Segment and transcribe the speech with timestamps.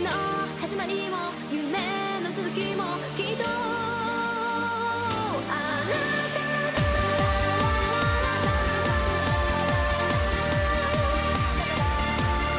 [0.00, 0.10] の
[0.60, 1.16] 始まりも
[1.52, 2.84] 夢の続きも
[3.16, 3.44] きっと
[5.50, 5.84] あ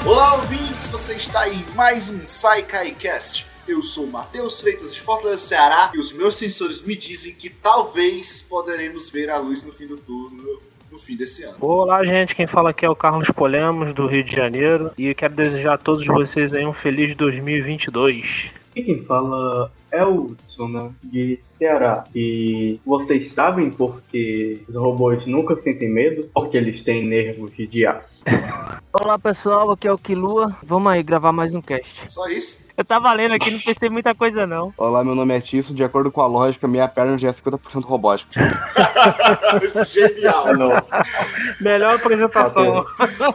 [0.04, 0.88] な Olá, ouvintes!
[0.90, 3.46] Você está em mais um SciCaiCast.
[3.68, 7.50] Eu sou o Matheus Freitas de Fortaleza, Ceará, e os meus sensores me dizem que
[7.50, 10.69] talvez poderemos ver a luz no fim do turno no
[11.01, 11.57] fim desse ano.
[11.61, 12.35] Olá, gente.
[12.35, 14.93] Quem fala aqui é o Carlos Polemos, do Rio de Janeiro.
[14.97, 18.60] E quero desejar a todos vocês aí um feliz 2022.
[18.75, 22.05] E quem fala é o né, de Ceará.
[22.15, 26.31] E vocês sabem porque os robôs nunca sentem medo?
[26.33, 28.09] Porque eles têm nervos de aço.
[28.93, 30.57] Olá pessoal, aqui é o Kilua.
[30.63, 32.05] Vamos aí gravar mais um cast.
[32.09, 32.61] Só isso?
[32.77, 34.73] Eu tava lendo aqui, não pensei muita coisa não.
[34.77, 35.75] Olá, meu nome é Tício.
[35.75, 38.41] De acordo com a lógica, minha perna já é 50% robótica.
[39.87, 40.47] Genial!
[41.61, 42.85] Melhor apresentação.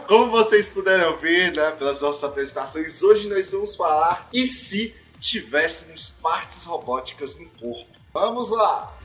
[0.06, 6.10] Como vocês puderam ver, né, pelas nossas apresentações, hoje nós vamos falar e se tivéssemos
[6.22, 7.86] partes robóticas no corpo.
[8.12, 8.96] Vamos lá!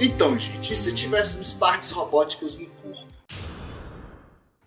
[0.00, 2.66] Então, gente, e se tivéssemos partes robóticas no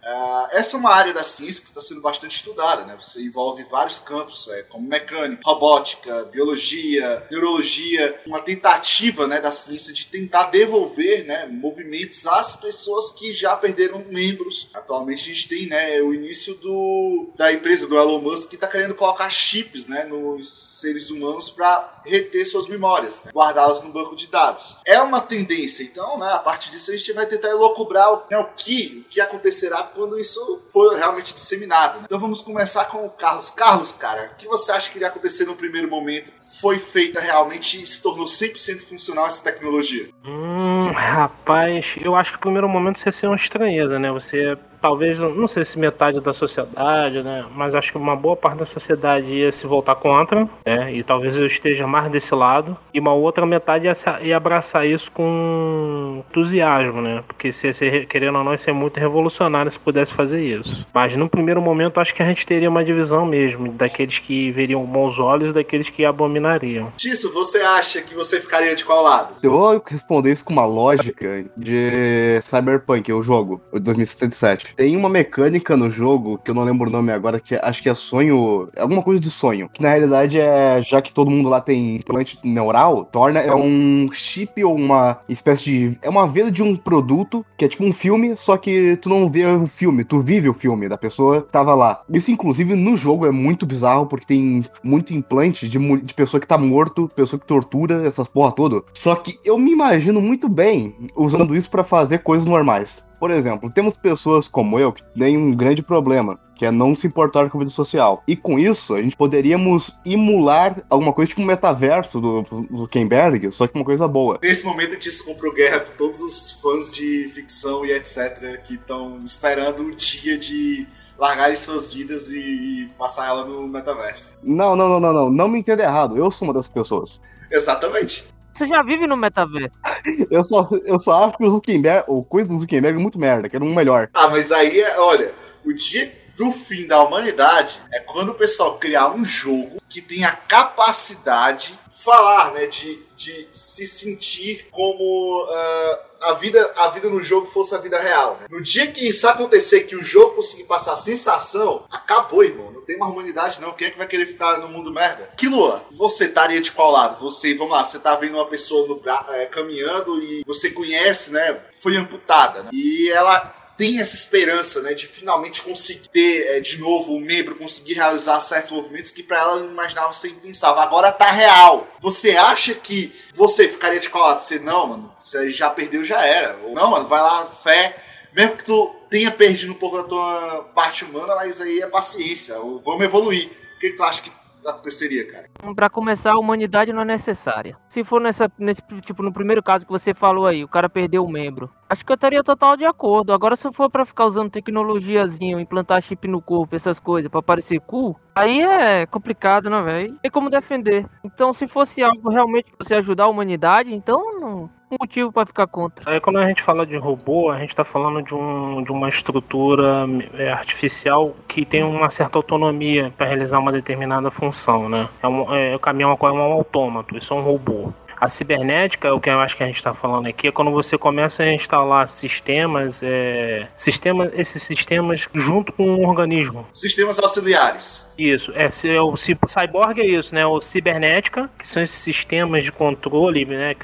[0.09, 2.95] Ah, essa é uma área da ciência que está sendo bastante estudada, né?
[2.95, 9.91] Você envolve vários campos, é, como mecânica, robótica, biologia, neurologia, uma tentativa né, da ciência
[9.91, 14.69] de tentar devolver né, movimentos às pessoas que já perderam membros.
[14.73, 18.67] Atualmente a gente tem né, o início do, da empresa do Elon Musk que está
[18.67, 24.15] querendo colocar chips né, nos seres humanos para reter suas memórias, né, guardá-las no banco
[24.15, 24.77] de dados.
[24.85, 28.37] É uma tendência, então, né, a partir disso a gente vai tentar elocubrar o, né,
[28.37, 31.99] o que, o que acontecerá quando isso for realmente disseminado.
[31.99, 32.05] né?
[32.05, 33.49] Então vamos começar com o Carlos.
[33.49, 36.31] Carlos, cara, o que você acha que iria acontecer no primeiro momento?
[36.61, 40.07] Foi feita realmente e se tornou 100% funcional essa tecnologia?
[40.25, 44.11] Hum, rapaz, eu acho que o primeiro momento você ia ser uma estranheza, né?
[44.11, 47.43] Você talvez, não sei se metade da sociedade, né?
[47.53, 50.93] Mas acho que uma boa parte da sociedade ia se voltar contra, né?
[50.93, 52.77] E talvez eu esteja mais desse lado.
[52.93, 57.21] E uma outra metade ia, se- ia abraçar isso com entusiasmo, né?
[57.27, 60.85] Porque se ser, querendo ou não, ia ser muito revolucionário se pudesse fazer isso.
[60.93, 64.81] Mas no primeiro momento, acho que a gente teria uma divisão mesmo, daqueles que veriam
[64.85, 66.93] com bons olhos e daqueles que abominariam.
[66.95, 69.35] Tisso, você acha que você ficaria de qual lado?
[69.43, 74.73] Eu vou responder isso com uma lógica de Cyberpunk, o jogo, o 2077.
[74.77, 77.89] Tem uma mecânica no jogo, que eu não lembro o nome agora, que acho que
[77.89, 78.69] é sonho.
[78.75, 79.67] É alguma coisa de sonho.
[79.73, 84.07] Que na realidade é, já que todo mundo lá tem implante neural, torna é um
[84.13, 85.99] chip ou uma espécie de.
[85.99, 89.27] É uma venda de um produto que é tipo um filme, só que tu não
[89.27, 92.03] vê o filme, tu vive o filme da pessoa que tava lá.
[92.07, 96.47] Isso, inclusive, no jogo é muito bizarro, porque tem muito implante de, de pessoa que
[96.47, 98.83] tá morto, pessoa que tortura, essas porra toda.
[98.93, 103.03] Só que eu me imagino muito bem usando isso pra fazer coisas normais.
[103.19, 107.07] Por exemplo, temos pessoas como eu que têm um grande problema, que é não se
[107.07, 108.23] importar com a vida social.
[108.27, 113.51] E com isso, a gente poderíamos emular alguma coisa tipo um metaverso do do Zuckerberg,
[113.51, 114.39] só que uma coisa boa.
[114.41, 118.61] Nesse momento, o Tisso comprou guerra com todos os fãs de ficção e etc.
[118.63, 124.37] que estão esperando o dia de largarem suas vidas e, e passar ela no metaverso.
[124.43, 125.29] Não, não, não, não, não.
[125.31, 126.17] Não me entenda errado.
[126.17, 127.19] Eu sou uma dessas pessoas.
[127.51, 128.25] Exatamente.
[128.57, 129.75] Você já vive no metaverso?
[130.31, 133.47] Eu só, eu só acho que o Zuckerberg, o coisa do Zuckerberg é muito merda,
[133.47, 134.09] que era um melhor.
[134.13, 135.31] Ah, mas aí, é- olha,
[135.63, 140.29] o dia do fim da humanidade é quando o pessoal criar um jogo que tenha
[140.29, 147.21] a capacidade falar, né, de, de se sentir como ah, a vida a vida no
[147.21, 148.37] jogo fosse a vida real.
[148.39, 148.47] né?
[148.49, 152.71] No dia que isso acontecer, que o jogo conseguir passar a sensação, acabou, irmão.
[152.71, 153.73] Não tem mais humanidade, não.
[153.73, 155.29] Quem é que vai querer ficar no mundo merda?
[155.37, 157.19] Kilua, você estaria de qual lado?
[157.19, 159.01] Você, vamos lá, você tá vendo uma pessoa no
[159.33, 161.59] eh, caminhando e você conhece, né?
[161.79, 162.63] Foi amputada.
[162.63, 162.69] né?
[162.73, 167.55] E ela tem essa esperança, né, de finalmente conseguir ter é, de novo o membro,
[167.55, 170.81] conseguir realizar certos movimentos que pra ela não imaginava ser impensável.
[170.81, 171.87] Agora tá real.
[172.01, 174.41] Você acha que você ficaria de qual lado?
[174.41, 176.57] Você, não, mano, você já perdeu, já era.
[176.63, 178.03] Ou, não, mano, vai lá, fé.
[178.33, 182.55] Mesmo que tu tenha perdido um pouco da tua parte humana, mas aí é paciência.
[182.55, 183.49] Vamos evoluir.
[183.75, 184.31] O que, que tu acha que
[184.71, 185.47] aconteceria, cara?
[185.75, 187.77] Pra começar, a humanidade não é necessária.
[187.89, 191.23] Se for nessa, nesse, tipo, no primeiro caso que você falou aí, o cara perdeu
[191.23, 191.69] o membro.
[191.89, 193.33] Acho que eu estaria total de acordo.
[193.33, 197.79] Agora, se for pra ficar usando tecnologiazinha, implantar chip no corpo, essas coisas, pra parecer
[197.81, 200.19] cool, aí é complicado, né, velho?
[200.21, 201.05] Tem como defender.
[201.23, 205.45] Então, se fosse algo realmente pra você ajudar a humanidade, então não um motivo pra
[205.45, 206.09] ficar contra.
[206.09, 209.09] Aí quando a gente fala de robô, a gente está falando de, um, de uma
[209.09, 215.07] estrutura é, artificial que tem uma certa autonomia para realizar uma determinada função, né?
[215.21, 217.91] É um, é, o caminhão é um autômato, isso é um robô.
[218.19, 220.97] A cibernética, o que eu acho que a gente está falando aqui, é quando você
[220.97, 226.67] começa a instalar sistemas, é, sistemas esses sistemas junto com um organismo.
[226.73, 228.07] Sistemas auxiliares.
[228.17, 230.45] Isso, é, é o cyborg é isso, né?
[230.45, 233.75] O cibernética, que são esses sistemas de controle, né?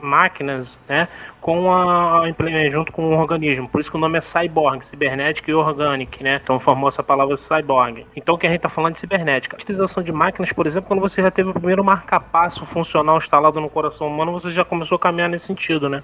[0.00, 1.08] máquinas, né?
[1.40, 3.68] Com a, implement- junto com um organismo.
[3.68, 6.40] Por isso que o nome é cyborg, cibernética e organic, né?
[6.42, 8.04] Então formou essa palavra cyborg.
[8.16, 9.56] Então o que a gente está falando de cibernética.
[9.56, 13.60] A utilização de máquinas, por exemplo, quando você já teve o primeiro marcapasso funcional instalado
[13.60, 16.02] no coração humano, você já começou a caminhar nesse sentido, né?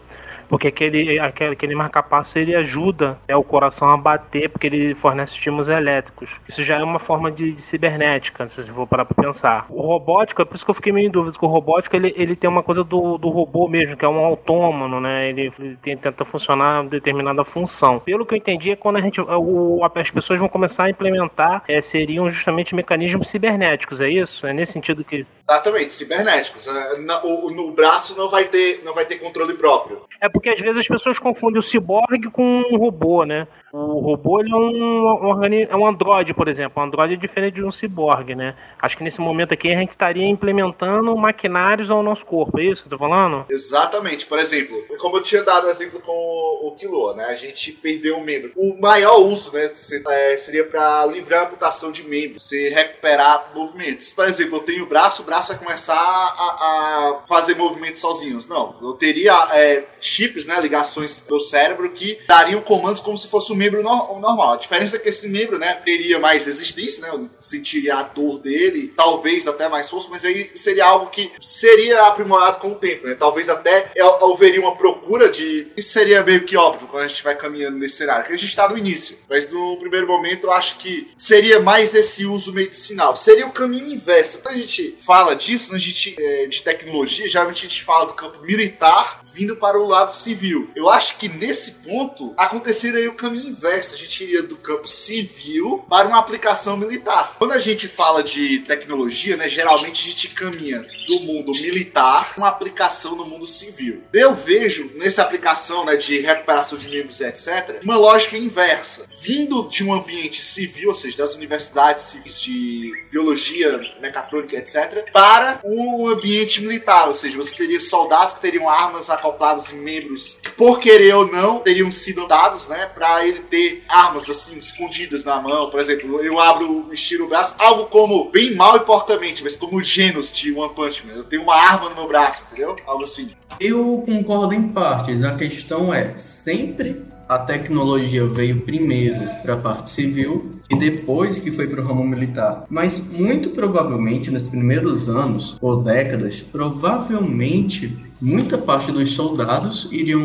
[0.48, 5.32] Porque aquele, aquele, aquele marcapasso ele ajuda né, o coração a bater, porque ele fornece
[5.32, 6.38] estímulos elétricos.
[6.48, 9.66] Isso já é uma forma de, de cibernética, se for parar pra pensar.
[9.68, 12.12] O robótico, é por isso que eu fiquei meio em dúvida, que o robótico ele,
[12.16, 15.28] ele tem uma coisa do, do robô mesmo, que é um autônomo, né?
[15.28, 17.98] Ele, ele tem- tenta funcionar determinada função.
[18.00, 21.62] Pelo que eu entendi, é quando a gente, o, as pessoas vão começar a implementar,
[21.68, 24.46] é, seriam justamente mecanismos cibernéticos, é isso?
[24.46, 25.26] É nesse sentido que.
[25.48, 26.66] Exatamente, cibernéticos.
[26.66, 30.02] É, na- o- No braço não vai ter, não vai ter controle próprio.
[30.20, 33.46] É porque às vezes as pessoas confundem o ciborgue com um robô, né?
[33.72, 36.80] O robô ele é um, um, é um androide, por exemplo.
[36.80, 38.54] Um androide é diferente de um ciborgue, né?
[38.80, 42.82] Acho que nesse momento aqui a gente estaria implementando maquinários ao nosso corpo, é isso
[42.82, 43.44] que eu tô falando?
[43.50, 44.26] Exatamente.
[44.26, 47.24] Por exemplo, como eu tinha dado o exemplo com o Kilo, né?
[47.24, 48.52] A gente perdeu um membro.
[48.56, 53.50] O maior uso, né, se- é, seria para livrar a amputação de membros, você recuperar
[53.54, 54.12] movimentos.
[54.12, 58.46] Por exemplo, eu tenho o braço, o braço vai começar a, a fazer movimentos sozinhos.
[58.46, 59.84] Não, eu teria é,
[60.24, 64.54] chips, né, ligações do cérebro que dariam comandos como se fosse um membro no- normal.
[64.54, 68.92] A diferença é que esse membro, né, teria mais resistência, né, sentiria a dor dele,
[68.96, 73.14] talvez até mais força, mas aí seria algo que seria aprimorado com o tempo, né?
[73.14, 73.90] Talvez até
[74.22, 75.68] haveria uma procura de.
[75.76, 78.48] Isso seria meio que óbvio quando a gente vai caminhando nesse cenário, que a gente
[78.48, 79.16] está no início.
[79.28, 83.16] Mas no primeiro momento eu acho que seria mais esse uso medicinal.
[83.16, 84.38] Seria o caminho inverso.
[84.38, 88.06] Quando a gente fala disso, né, a gente, é, de tecnologia, geralmente a gente fala
[88.06, 90.70] do campo militar vindo para o lado civil.
[90.76, 93.94] Eu acho que nesse ponto aconteceria o caminho inverso.
[93.94, 97.34] A gente iria do campo civil para uma aplicação militar.
[97.38, 102.38] Quando a gente fala de tecnologia, né, geralmente a gente caminha do mundo militar para
[102.38, 104.04] uma aplicação no mundo civil.
[104.12, 109.06] Eu vejo nessa aplicação né, de recuperação de membros, etc., uma lógica inversa.
[109.20, 115.60] Vindo de um ambiente civil, ou seja, das universidades civis de biologia, mecatrônica, etc., para
[115.64, 120.50] um ambiente militar, ou seja, você teria soldados que teriam armas acopladas em membros que,
[120.50, 125.40] por querer ou não, teriam sido dados, né, para ele ter armas assim escondidas na
[125.40, 125.70] mão.
[125.70, 129.82] Por exemplo, eu abro, estiro o braço, algo como bem mal e porcamente, mas como
[129.82, 131.14] Genos de One Punch Man.
[131.14, 132.76] Eu tenho uma arma no meu braço, entendeu?
[132.86, 133.30] Algo assim.
[133.58, 135.22] Eu concordo em partes.
[135.22, 141.50] A questão é, sempre a tecnologia veio primeiro para a parte civil e depois que
[141.50, 142.64] foi para o ramo militar.
[142.68, 150.22] Mas muito provavelmente nos primeiros anos ou décadas, provavelmente muita parte dos soldados iriam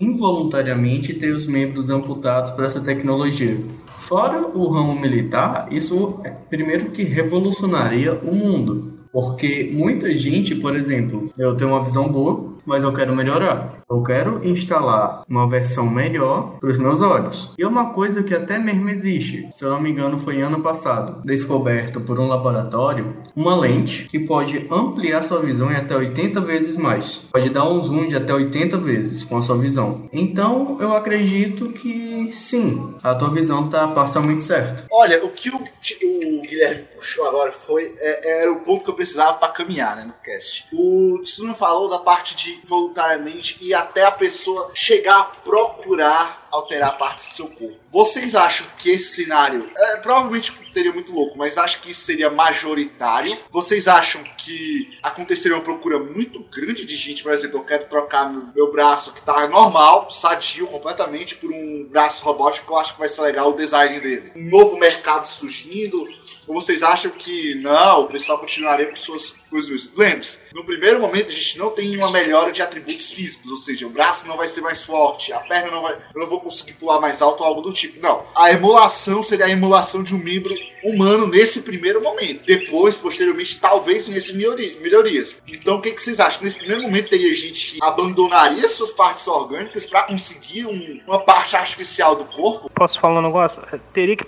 [0.00, 3.60] involuntariamente ter os membros amputados por essa tecnologia.
[3.98, 9.00] Fora o ramo militar, isso é, primeiro que revolucionaria o mundo.
[9.12, 13.72] Porque muita gente, por exemplo, eu tenho uma visão boa, mas eu quero melhorar.
[13.90, 17.52] Eu quero instalar uma versão melhor para os meus olhos.
[17.58, 20.62] E é uma coisa que até mesmo existe, se eu não me engano, foi ano
[20.62, 26.40] passado, descoberto por um laboratório, uma lente que pode ampliar sua visão em até 80
[26.42, 27.28] vezes mais.
[27.32, 30.08] Pode dar um zoom de até 80 vezes com a sua visão.
[30.12, 34.86] Então, eu acredito que sim, a tua visão está parcialmente certa.
[34.92, 38.94] Olha, o que o, o Guilherme puxou agora foi é, era o ponto que eu
[38.94, 40.68] precisava para caminhar né, no cast.
[40.72, 46.98] O Tsuna falou da parte de voluntariamente e até a pessoa chegar a procurar alterar
[46.98, 47.78] parte do seu corpo.
[47.90, 52.30] Vocês acham que esse cenário é, provavelmente teria muito louco, mas acho que isso seria
[52.30, 53.38] majoritário?
[53.50, 58.30] Vocês acham que aconteceria uma procura muito grande de gente, por exemplo, eu quero trocar
[58.30, 63.00] meu, braço que tá normal, sadio completamente, por um braço robótico que eu acho que
[63.00, 64.32] vai ser legal o design dele?
[64.36, 66.06] Um novo mercado surgindo?
[66.46, 69.88] Ou vocês acham que não, o pessoal continuaria com suas coisas?
[69.96, 73.86] Lembre-se, no primeiro momento a gente não tem uma melhora de atributos físicos, ou seja,
[73.86, 75.94] o braço não vai ser mais forte, a perna não vai.
[76.14, 78.00] Eu não vou conseguir pular mais alto ou algo do tipo.
[78.00, 78.22] Não.
[78.36, 82.44] A emulação seria a emulação de um membro humano nesse primeiro momento.
[82.46, 85.36] Depois, posteriormente, talvez melhori- melhorias.
[85.46, 86.42] Então, o que, que vocês acham?
[86.42, 91.56] Nesse primeiro momento, teria gente que abandonaria suas partes orgânicas para conseguir um- uma parte
[91.56, 92.70] artificial do corpo?
[92.74, 93.60] Posso falar um negócio?
[93.92, 94.24] Teria que,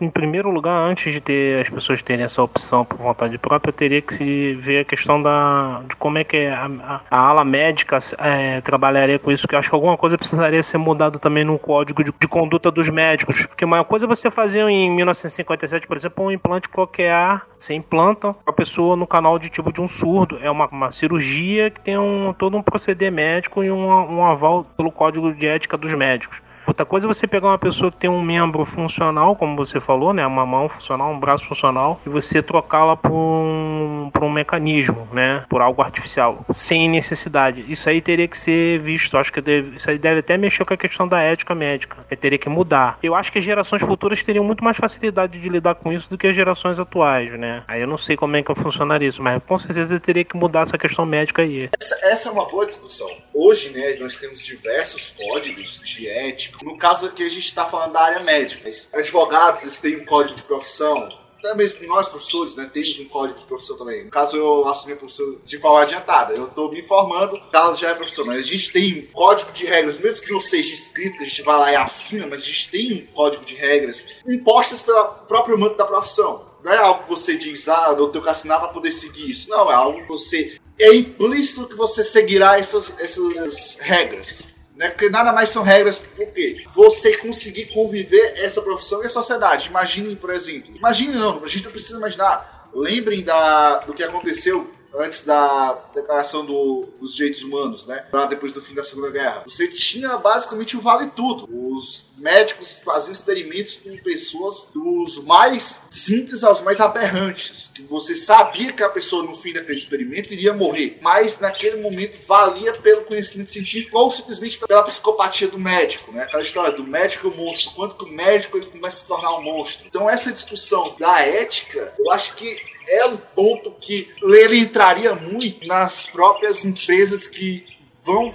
[0.00, 4.00] em primeiro lugar, antes de ter as pessoas terem essa opção por vontade própria, teria
[4.00, 7.98] que se ver a questão da, de como é que a, a- a ala médica
[8.18, 12.02] é, trabalharia com isso, que acho que alguma coisa precisaria ser mudada também no código
[12.04, 13.46] de, de conduta dos médicos.
[13.46, 15.86] Porque uma coisa é você fazer em 1957 interessante.
[15.86, 20.38] Por exemplo, um implante coquear, você implanta a pessoa no canal auditivo de um surdo.
[20.42, 24.64] É uma, uma cirurgia que tem um, todo um proceder médico e um, um aval
[24.76, 26.40] pelo código de ética dos médicos.
[26.70, 30.12] Outra coisa é você pegar uma pessoa que tem um membro funcional, como você falou,
[30.12, 30.24] né?
[30.24, 35.44] Uma mão funcional, um braço funcional, e você trocá-la por um, por um mecanismo, né?
[35.48, 37.64] Por algo artificial, sem necessidade.
[37.68, 39.18] Isso aí teria que ser visto.
[39.18, 41.96] Acho que deve, isso aí deve até mexer com a questão da ética médica.
[42.20, 43.00] Teria que mudar.
[43.02, 46.16] Eu acho que as gerações futuras teriam muito mais facilidade de lidar com isso do
[46.16, 47.64] que as gerações atuais, né?
[47.66, 50.60] Aí eu não sei como é que funcionaria isso, mas com certeza teria que mudar
[50.60, 51.68] essa questão médica aí.
[51.80, 53.10] Essa, essa é uma boa discussão.
[53.34, 56.59] Hoje, né, nós temos diversos códigos de ética.
[56.62, 58.70] No caso aqui, a gente está falando da área médica.
[58.92, 61.08] Advogados, eles têm um código de profissão.
[61.56, 64.04] Mesmo nós, professores, né, temos um código de profissão também.
[64.04, 66.34] No caso, eu assumi a profissão de forma adiantada.
[66.34, 69.50] Eu estou me informando, o Carlos já é professor, mas a gente tem um código
[69.50, 72.44] de regras, mesmo que não seja escrito, a gente vai lá e assina, mas a
[72.44, 76.44] gente tem um código de regras impostas pelo próprio manto da profissão.
[76.62, 79.48] Não é algo que você diz, ah, eu tenho que assinar para poder seguir isso.
[79.48, 80.58] Não, é algo que você.
[80.78, 84.49] É implícito que você seguirá essas, essas regras.
[84.80, 84.88] Né?
[84.88, 86.64] Porque nada mais são regras, por quê?
[86.74, 89.68] Você conseguir conviver essa profissão e a sociedade.
[89.68, 90.74] Imaginem, por exemplo.
[90.74, 92.70] Imaginem não, a gente não precisa imaginar.
[92.72, 98.04] Lembrem da, do que aconteceu antes da declaração do, dos direitos humanos, né?
[98.28, 99.44] Depois do fim da Segunda Guerra.
[99.46, 101.48] Você tinha basicamente o vale tudo.
[101.50, 107.70] Os médicos faziam experimentos com pessoas dos mais simples aos mais aberrantes.
[107.74, 112.18] Que você sabia que a pessoa no fim daquele experimento iria morrer, mas naquele momento
[112.26, 116.24] valia pelo conhecimento científico ou simplesmente pela psicopatia do médico, né?
[116.24, 119.06] Aquela história do médico e o monstro, quanto que o médico ele começa a se
[119.06, 119.86] tornar um monstro.
[119.86, 125.66] Então essa discussão da ética, eu acho que é um ponto que ele entraria muito
[125.66, 127.64] nas próprias empresas que
[128.04, 128.34] vão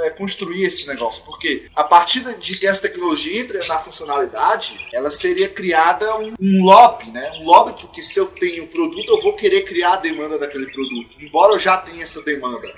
[0.00, 1.22] é, construir esse negócio.
[1.24, 6.64] Porque a partir de que essa tecnologia entra na funcionalidade, ela seria criada um, um
[6.64, 7.32] lobby, né?
[7.40, 10.66] Um lobby, porque se eu tenho o produto, eu vou querer criar a demanda daquele
[10.66, 11.16] produto.
[11.18, 12.68] Embora eu já tenha essa demanda.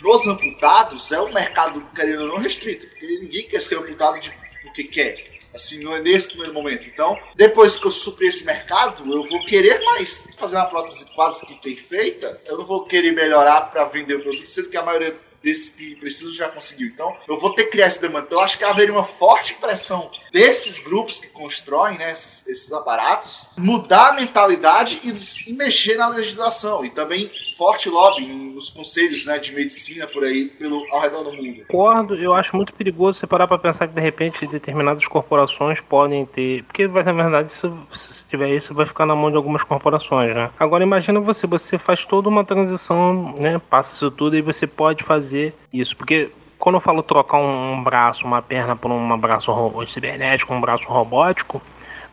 [0.00, 2.86] Nos amputados, é um mercado, querendo não, restrito.
[2.86, 4.32] Porque ninguém quer ser amputado de,
[4.62, 5.30] porque quer.
[5.54, 6.86] Assim, é nesse primeiro momento.
[6.86, 10.22] Então, depois que eu suprir esse mercado, eu vou querer mais.
[10.36, 14.48] Fazer uma prótese quase que perfeita, eu não vou querer melhorar para vender o produto,
[14.48, 16.88] sendo que a maioria desses que precisam já conseguiu.
[16.88, 18.26] Então, eu vou ter que criar essa demanda.
[18.26, 22.72] Então, eu acho que haveria uma forte pressão desses grupos que constroem né, esses, esses
[22.72, 26.84] aparatos, mudar a mentalidade e, e mexer na legislação.
[26.84, 31.32] E também forte lobby nos conselhos né, de medicina por aí, pelo, ao redor do
[31.32, 31.64] mundo.
[31.68, 36.24] Concordo, eu acho muito perigoso você parar para pensar que de repente determinadas corporações podem
[36.26, 36.64] ter.
[36.64, 40.34] Porque vai, na verdade, se, se tiver isso, vai ficar na mão de algumas corporações,
[40.34, 40.50] né?
[40.58, 43.60] Agora imagina você, você faz toda uma transição, né?
[43.70, 45.96] Passa isso tudo e você pode fazer isso.
[45.96, 49.50] Porque quando eu falo trocar um braço, uma perna por um braço
[49.88, 51.60] cibernético, um braço robótico,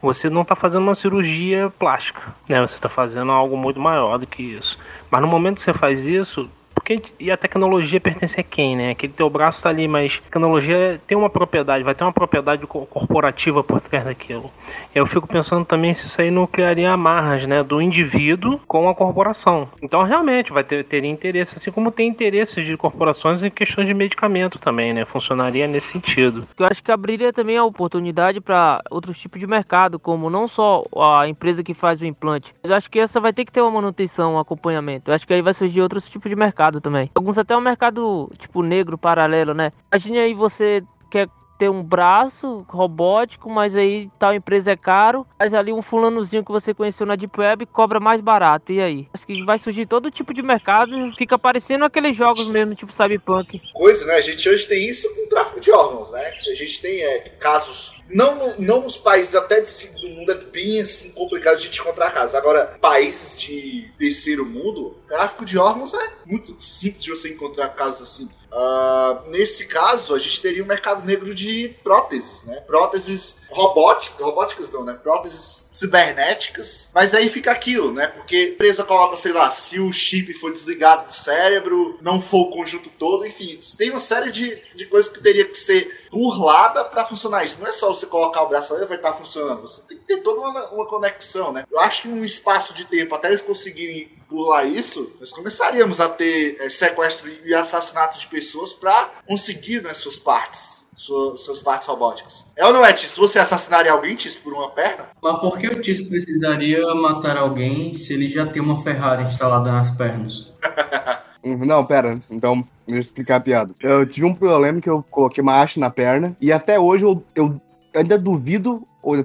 [0.01, 2.61] você não está fazendo uma cirurgia plástica, né?
[2.61, 4.79] Você está fazendo algo muito maior do que isso.
[5.11, 6.49] Mas no momento que você faz isso,
[6.87, 8.91] porque e a tecnologia pertence a quem, né?
[8.91, 12.85] Aquele teu braço está ali, mas tecnologia tem uma propriedade, vai ter uma propriedade co-
[12.85, 14.49] corporativa por trás daquilo.
[14.95, 18.95] Eu fico pensando também se isso aí não criaria amarras, né, do indivíduo com a
[18.95, 19.67] corporação.
[19.81, 23.93] Então realmente vai ter teria interesse, assim como tem interesses de corporações em questões de
[23.93, 25.03] medicamento também, né?
[25.03, 26.47] Funcionaria nesse sentido.
[26.57, 30.85] Eu acho que abriria também a oportunidade para outros tipos de mercado, como não só
[30.95, 32.53] a empresa que faz o implante.
[32.63, 35.11] Eu acho que essa vai ter que ter uma manutenção, um acompanhamento.
[35.11, 37.09] Eu acho que aí vai surgir outros tipos de mercado também.
[37.13, 39.71] Alguns até um mercado tipo negro paralelo, né?
[39.91, 45.53] Imagine aí você quer ter um braço robótico, mas aí tal empresa é caro, mas
[45.53, 48.71] ali um fulanozinho que você conheceu na Deep Web cobra mais barato.
[48.71, 49.07] E aí?
[49.13, 53.61] Acho que vai surgir todo tipo de mercado, fica parecendo aqueles jogos mesmo, tipo Cyberpunk.
[53.73, 54.15] Coisa, né?
[54.15, 56.31] A gente hoje tem isso com tráfico de órgãos, né?
[56.49, 57.96] A gente tem é, casos.
[58.09, 62.11] Não, não nos países até de segundo mundo é bem assim complicado a gente encontrar
[62.11, 62.35] casos.
[62.35, 68.01] Agora, países de terceiro mundo, tráfico de órgãos é muito simples de você encontrar casos
[68.01, 68.29] assim.
[68.51, 72.61] Ah, nesse caso, a gente teria um mercado negro de próteses, né?
[72.61, 74.93] Próteses robóticas, robóticas não, né?
[74.93, 76.89] Próteses cibernéticas.
[76.93, 78.07] Mas aí fica aquilo, né?
[78.07, 82.47] Porque a empresa coloca, sei lá, se o chip for desligado do cérebro, não for
[82.47, 86.83] o conjunto todo, enfim, tem uma série de, de coisas que teria que ser burlada
[86.85, 87.59] para funcionar isso.
[87.59, 89.61] Não é só você colocar o braço ali e vai estar funcionando.
[89.61, 91.65] Você tem que ter toda uma, uma conexão, né?
[91.71, 96.09] Eu acho que num espaço de tempo, até eles conseguirem burlar isso, nós começaríamos a
[96.09, 100.85] ter é, sequestro e assassinato de pessoas para conseguir né, suas partes.
[100.97, 102.43] Sua, suas partes robóticas.
[102.55, 103.11] É ou não é, Tis?
[103.11, 105.05] Se você assassinaria alguém, Tis, por uma perna?
[105.21, 109.71] Mas por que o Tiso precisaria matar alguém se ele já tem uma Ferrari instalada
[109.71, 110.51] nas pernas?
[111.43, 112.17] Não, pera.
[112.31, 113.73] Então, deixa eu explicar a piada.
[113.79, 117.23] Eu tive um problema que eu coloquei uma haste na perna e até hoje eu,
[117.35, 117.61] eu
[117.93, 119.15] ainda duvido ou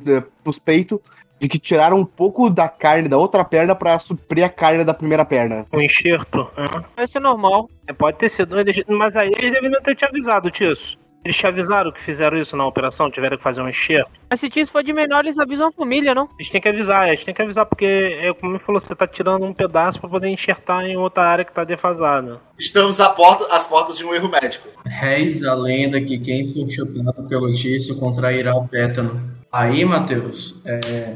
[0.44, 1.00] suspeito
[1.40, 4.94] de que tiraram um pouco da carne da outra perna pra suprir a carne da
[4.94, 5.64] primeira perna.
[5.72, 6.48] Um enxerto.
[6.96, 7.02] é.
[7.02, 7.68] Isso é normal.
[7.88, 8.54] É, pode ter sido.
[8.86, 11.01] Mas aí eles deveriam ter te avisado, Tisso.
[11.24, 14.10] Eles te avisaram que fizeram isso na operação, tiveram que fazer um enxerto.
[14.28, 16.28] Mas se isso for de menor, eles avisam a família, não?
[16.38, 19.06] Eles têm que avisar, eles têm que avisar, porque, é, como ele falou, você tá
[19.06, 22.40] tirando um pedaço pra poder enxertar em outra área que tá defasada.
[22.58, 24.68] Estamos à porta, às portas de um erro médico.
[24.84, 29.20] Rez a lenda que quem for chutado pelo Tício contrairá o tétano.
[29.52, 31.14] Aí, Matheus, é,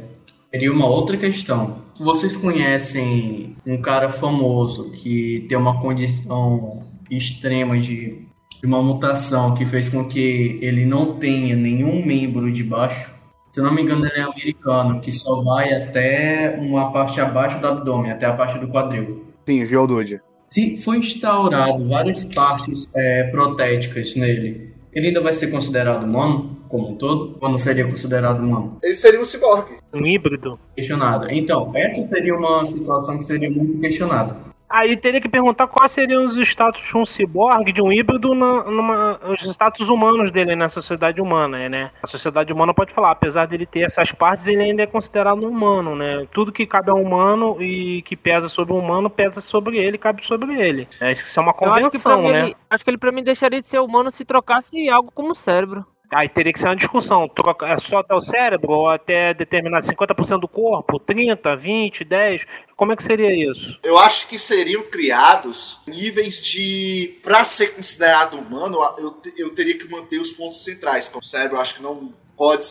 [0.51, 1.83] teria uma outra questão.
[1.99, 8.26] Vocês conhecem um cara famoso que tem uma condição extrema de,
[8.61, 13.11] de uma mutação que fez com que ele não tenha nenhum membro de baixo?
[13.51, 17.59] Se eu não me engano, ele é americano, que só vai até uma parte abaixo
[17.61, 19.25] do abdômen, até a parte do quadril.
[19.47, 20.21] Sim, o Geodude.
[20.51, 26.91] Se foi instaurado várias partes é, protéticas nele, ele ainda vai ser considerado humano como
[26.91, 27.37] um todo?
[27.41, 28.79] Ou não seria considerado humano?
[28.83, 29.79] Ele seria um ciborgue.
[29.93, 30.59] Um híbrido.
[30.75, 31.29] Questionado.
[31.31, 34.37] Então, essa seria uma situação que seria muito questionada.
[34.69, 38.65] Aí teria que perguntar quais seriam os status de um ciborgue, de um híbrido, na,
[38.65, 41.91] numa, os status humanos dele na sociedade humana, né?
[42.03, 45.95] A sociedade humana pode falar, apesar dele ter essas partes, ele ainda é considerado humano,
[45.95, 46.27] né?
[46.33, 49.97] Tudo que cabe a um humano e que pesa sobre o humano, pesa sobre ele,
[49.97, 50.89] cabe sobre ele.
[51.01, 52.45] É, isso é uma acho que, convenção, mim, né?
[52.47, 55.87] ele, acho que ele pra mim deixaria de ser humano se trocasse algo como cérebro.
[56.13, 57.29] Aí teria que ser uma discussão.
[57.29, 61.01] Troca, é só até o cérebro ou até determinado 50% do corpo?
[61.01, 62.43] 30, 20, 10?
[62.77, 63.79] Como é que seria isso?
[63.83, 67.19] Eu acho que seriam criados níveis de.
[67.23, 71.09] Pra ser considerado humano, eu, eu teria que manter os pontos centrais.
[71.09, 72.69] Então, o cérebro eu acho que não pode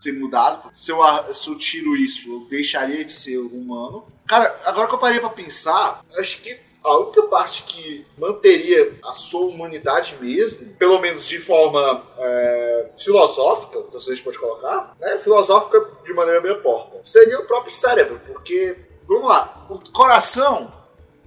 [0.00, 0.70] ser mudado.
[0.72, 0.98] Se eu,
[1.34, 4.06] se eu tiro isso, eu deixaria de ser humano.
[4.26, 9.12] Cara, agora que eu parei pra pensar, acho que a única parte que manteria a
[9.12, 15.18] sua humanidade mesmo, pelo menos de forma é, filosófica, que a gente pode colocar, né?
[15.18, 18.76] Filosófica de maneira meio porca, seria o próprio cérebro, porque,
[19.06, 20.72] vamos lá, o coração,